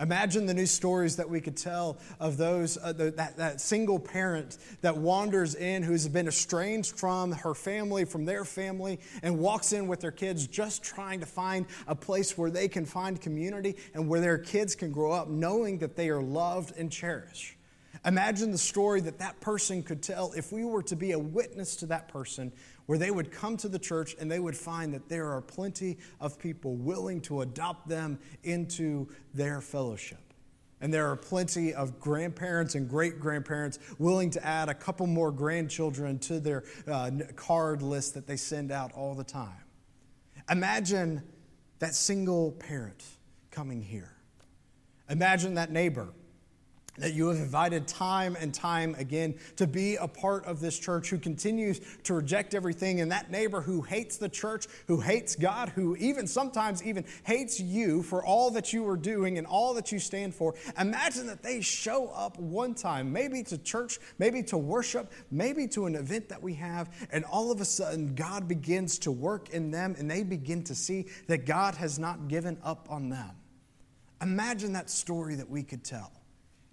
Imagine 0.00 0.46
the 0.46 0.54
new 0.54 0.66
stories 0.66 1.16
that 1.16 1.28
we 1.28 1.40
could 1.40 1.56
tell 1.56 1.98
of 2.20 2.36
those, 2.36 2.78
uh, 2.80 2.92
the, 2.92 3.10
that, 3.12 3.36
that 3.36 3.60
single 3.60 3.98
parent 3.98 4.58
that 4.80 4.96
wanders 4.96 5.56
in 5.56 5.82
who's 5.82 6.06
been 6.06 6.28
estranged 6.28 6.96
from 6.96 7.32
her 7.32 7.52
family, 7.52 8.04
from 8.04 8.24
their 8.24 8.44
family, 8.44 9.00
and 9.24 9.36
walks 9.38 9.72
in 9.72 9.88
with 9.88 10.00
their 10.00 10.12
kids 10.12 10.46
just 10.46 10.84
trying 10.84 11.18
to 11.18 11.26
find 11.26 11.66
a 11.88 11.96
place 11.96 12.38
where 12.38 12.50
they 12.50 12.68
can 12.68 12.84
find 12.84 13.20
community 13.20 13.74
and 13.92 14.08
where 14.08 14.20
their 14.20 14.38
kids 14.38 14.76
can 14.76 14.92
grow 14.92 15.10
up 15.10 15.28
knowing 15.28 15.78
that 15.78 15.96
they 15.96 16.10
are 16.10 16.22
loved 16.22 16.76
and 16.78 16.92
cherished. 16.92 17.57
Imagine 18.04 18.52
the 18.52 18.58
story 18.58 19.00
that 19.02 19.18
that 19.18 19.40
person 19.40 19.82
could 19.82 20.02
tell 20.02 20.32
if 20.32 20.52
we 20.52 20.64
were 20.64 20.82
to 20.84 20.96
be 20.96 21.12
a 21.12 21.18
witness 21.18 21.76
to 21.76 21.86
that 21.86 22.08
person, 22.08 22.52
where 22.86 22.98
they 22.98 23.10
would 23.10 23.30
come 23.30 23.56
to 23.58 23.68
the 23.68 23.78
church 23.78 24.16
and 24.18 24.30
they 24.30 24.40
would 24.40 24.56
find 24.56 24.94
that 24.94 25.08
there 25.08 25.30
are 25.30 25.42
plenty 25.42 25.98
of 26.20 26.38
people 26.38 26.74
willing 26.76 27.20
to 27.20 27.42
adopt 27.42 27.88
them 27.88 28.18
into 28.44 29.08
their 29.34 29.60
fellowship. 29.60 30.18
And 30.80 30.94
there 30.94 31.10
are 31.10 31.16
plenty 31.16 31.74
of 31.74 31.98
grandparents 31.98 32.76
and 32.76 32.88
great 32.88 33.18
grandparents 33.18 33.78
willing 33.98 34.30
to 34.30 34.46
add 34.46 34.68
a 34.68 34.74
couple 34.74 35.06
more 35.06 35.32
grandchildren 35.32 36.18
to 36.20 36.38
their 36.38 36.64
uh, 36.86 37.10
card 37.34 37.82
list 37.82 38.14
that 38.14 38.26
they 38.26 38.36
send 38.36 38.70
out 38.70 38.92
all 38.92 39.14
the 39.14 39.24
time. 39.24 39.64
Imagine 40.50 41.22
that 41.80 41.94
single 41.94 42.52
parent 42.52 43.04
coming 43.50 43.82
here. 43.82 44.14
Imagine 45.10 45.54
that 45.54 45.70
neighbor 45.72 46.08
that 46.98 47.14
you 47.14 47.28
have 47.28 47.38
invited 47.38 47.86
time 47.86 48.36
and 48.40 48.52
time 48.52 48.94
again 48.98 49.34
to 49.56 49.66
be 49.66 49.96
a 49.96 50.08
part 50.08 50.44
of 50.46 50.60
this 50.60 50.78
church 50.78 51.10
who 51.10 51.18
continues 51.18 51.80
to 52.04 52.14
reject 52.14 52.54
everything. 52.54 53.00
And 53.00 53.10
that 53.12 53.30
neighbor 53.30 53.60
who 53.60 53.82
hates 53.82 54.16
the 54.16 54.28
church 54.28 54.66
who 54.86 55.00
hates 55.00 55.36
god 55.36 55.70
who 55.70 55.96
even 55.96 56.26
sometimes 56.26 56.82
even 56.82 57.04
hates 57.24 57.60
you 57.60 58.02
for 58.02 58.24
all 58.24 58.50
that 58.50 58.72
you 58.72 58.86
are 58.88 58.96
doing 58.96 59.38
and 59.38 59.46
all 59.46 59.74
that 59.74 59.92
you 59.92 59.98
stand 59.98 60.34
for. 60.34 60.54
Imagine 60.78 61.26
that 61.26 61.42
they 61.42 61.60
show 61.60 62.08
up 62.08 62.38
one 62.38 62.74
time 62.74 63.12
maybe 63.12 63.42
to 63.44 63.58
church 63.58 63.98
maybe 64.18 64.42
to 64.42 64.58
worship 64.58 65.12
maybe 65.30 65.66
to 65.68 65.86
an 65.86 65.94
event 65.94 66.28
that 66.28 66.42
we 66.42 66.54
have 66.54 66.90
and 67.10 67.24
all 67.24 67.50
of 67.50 67.60
a 67.60 67.64
sudden 67.64 68.14
god 68.14 68.48
begins 68.48 68.98
to 68.98 69.10
work 69.10 69.50
in 69.50 69.70
them 69.70 69.94
and 69.98 70.10
they 70.10 70.22
begin 70.22 70.62
to 70.64 70.74
see 70.74 71.06
that 71.26 71.46
god 71.46 71.74
has 71.74 71.98
not 71.98 72.28
given 72.28 72.58
up 72.62 72.86
on 72.90 73.08
them. 73.08 73.30
Imagine 74.20 74.72
that 74.72 74.90
story 74.90 75.36
that 75.36 75.48
we 75.48 75.62
could 75.62 75.84
tell 75.84 76.12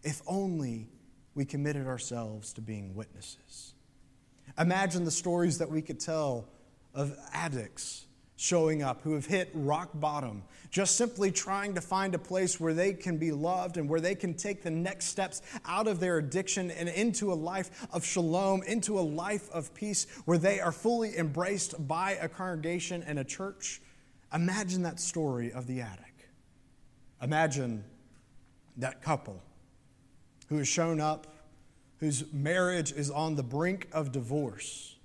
if 0.06 0.22
only 0.28 0.88
we 1.34 1.44
committed 1.44 1.88
ourselves 1.88 2.54
to 2.54 2.62
being 2.62 2.96
witnesses. 2.96 3.74
Imagine 4.58 5.04
the 5.04 5.12
stories 5.12 5.58
that 5.58 5.70
we 5.70 5.82
could 5.82 6.00
tell 6.00 6.48
of 6.94 7.18
addicts 7.34 8.06
showing 8.38 8.84
up 8.84 9.02
who 9.02 9.13
have 9.13 9.26
hit 9.26 9.50
rock 9.54 9.89
bottom, 9.96 10.44
just 10.70 10.96
simply 10.96 11.32
trying 11.32 11.74
to 11.74 11.82
find 11.82 12.13
a 12.13 12.20
place 12.20 12.60
where 12.60 12.74
they 12.74 12.94
can 12.94 13.18
be 13.18 13.32
loved 13.32 13.78
and 13.78 13.89
where 13.89 14.00
they 14.00 14.13
can 14.13 14.34
take 14.34 14.62
the 14.62 14.70
next 14.70 15.06
steps 15.06 15.41
out 15.65 15.88
of 15.88 16.00
their 16.00 16.18
addiction 16.18 16.70
and 16.72 16.88
into 16.89 17.32
a 17.32 17.34
life 17.34 17.88
of 17.91 18.06
shalom, 18.06 18.62
into 18.63 19.00
a 19.00 19.02
life 19.02 19.50
of 19.52 19.74
peace 19.74 20.06
where 20.26 20.38
they 20.38 20.60
are 20.60 20.74
fully 20.74 21.18
embraced 21.18 21.88
by 21.88 22.12
a 22.22 22.28
congregation 22.28 23.04
and 23.04 23.18
a 23.18 23.24
church. 23.24 23.82
Imagine 24.34 24.84
that 24.84 25.00
story 25.00 25.52
of 25.52 25.65
the 25.65 25.82
addict. 25.82 26.26
Imagine 27.22 27.84
that 28.78 29.02
couple 29.02 29.41
who 30.47 30.58
has 30.58 30.67
shown 30.67 30.99
up, 30.99 31.27
whose 31.99 32.31
marriage 32.34 32.91
is 32.91 33.10
on 33.10 33.36
the 33.36 33.43
brink 33.43 33.88
of 33.91 34.12
divorce, 34.12 34.95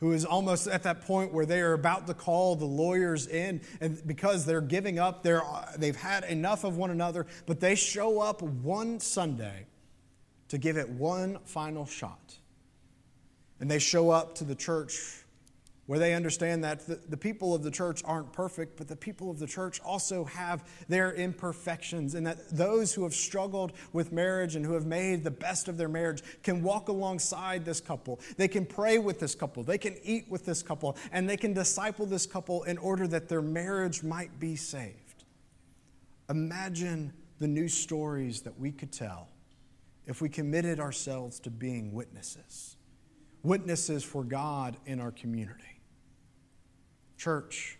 who 0.00 0.12
is 0.12 0.24
almost 0.24 0.66
at 0.66 0.82
that 0.82 1.02
point 1.02 1.32
where 1.32 1.46
they 1.46 1.60
are 1.60 1.72
about 1.72 2.06
to 2.06 2.14
call 2.14 2.56
the 2.56 2.64
lawyers 2.64 3.26
in, 3.26 3.60
and 3.80 4.06
because 4.06 4.44
they're 4.44 4.60
giving 4.60 4.98
up, 4.98 5.22
they're, 5.22 5.42
they've 5.78 5.96
had 5.96 6.24
enough 6.24 6.64
of 6.64 6.76
one 6.76 6.90
another, 6.90 7.26
but 7.46 7.60
they 7.60 7.74
show 7.74 8.20
up 8.20 8.42
one 8.42 9.00
Sunday 9.00 9.66
to 10.48 10.58
give 10.58 10.76
it 10.76 10.88
one 10.88 11.38
final 11.44 11.86
shot. 11.86 12.38
And 13.60 13.70
they 13.70 13.78
show 13.78 14.10
up 14.10 14.34
to 14.36 14.44
the 14.44 14.54
church 14.54 15.23
where 15.86 15.98
they 15.98 16.14
understand 16.14 16.64
that 16.64 16.86
the, 16.86 16.98
the, 17.08 17.16
people 17.16 17.54
of 17.54 17.62
the 17.62 17.70
church 17.70 18.02
aren't 18.04 18.32
perfect, 18.32 18.76
but 18.76 18.88
the 18.88 18.96
people 18.96 19.30
of 19.30 19.38
the 19.38 19.46
church 19.46 19.80
also 19.84 20.24
have 20.24 20.66
their 20.88 21.12
imperfections, 21.12 22.14
and 22.14 22.26
that 22.26 22.48
those 22.50 22.94
who 22.94 23.02
have 23.02 23.14
struggled 23.14 23.72
with 23.92 24.10
marriage 24.10 24.56
and 24.56 24.64
who 24.64 24.72
have 24.72 24.86
made 24.86 25.24
the 25.24 25.30
best 25.30 25.68
of 25.68 25.76
their 25.76 25.88
marriage 25.88 26.22
can 26.42 26.62
walk 26.62 26.88
alongside 26.88 27.64
this 27.64 27.80
couple. 27.80 28.18
They 28.36 28.48
can 28.48 28.64
pray 28.64 28.98
with 28.98 29.20
this 29.20 29.34
couple, 29.34 29.62
they 29.62 29.78
can 29.78 29.96
eat 30.02 30.30
with 30.30 30.46
this 30.46 30.62
couple, 30.62 30.96
and 31.12 31.28
they 31.28 31.36
can 31.36 31.52
disciple 31.52 32.06
this 32.06 32.24
couple 32.24 32.62
in 32.64 32.78
order 32.78 33.06
that 33.08 33.28
their 33.28 33.42
marriage 33.42 34.02
might 34.02 34.40
be 34.40 34.56
saved. 34.56 35.24
Imagine 36.30 37.12
the 37.38 37.46
new 37.46 37.68
stories 37.68 38.42
that 38.42 38.58
we 38.58 38.72
could 38.72 38.92
tell 38.92 39.28
if 40.06 40.20
we 40.20 40.28
committed 40.28 40.80
ourselves 40.80 41.40
to 41.40 41.50
being 41.50 41.92
witnesses, 41.92 42.73
witnesses 43.44 44.02
for 44.02 44.24
God 44.24 44.76
in 44.86 44.98
our 44.98 45.12
community. 45.12 45.80
Church, 47.16 47.78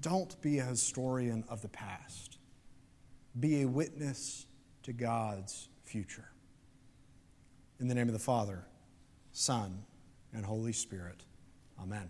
don't 0.00 0.40
be 0.42 0.58
a 0.58 0.64
historian 0.64 1.44
of 1.48 1.62
the 1.62 1.68
past. 1.68 2.38
Be 3.38 3.62
a 3.62 3.68
witness 3.68 4.46
to 4.82 4.92
God's 4.92 5.68
future. 5.84 6.28
In 7.78 7.86
the 7.86 7.94
name 7.94 8.08
of 8.08 8.12
the 8.12 8.18
Father, 8.18 8.64
Son, 9.32 9.84
and 10.32 10.44
Holy 10.44 10.72
Spirit. 10.72 11.24
Amen. 11.80 12.08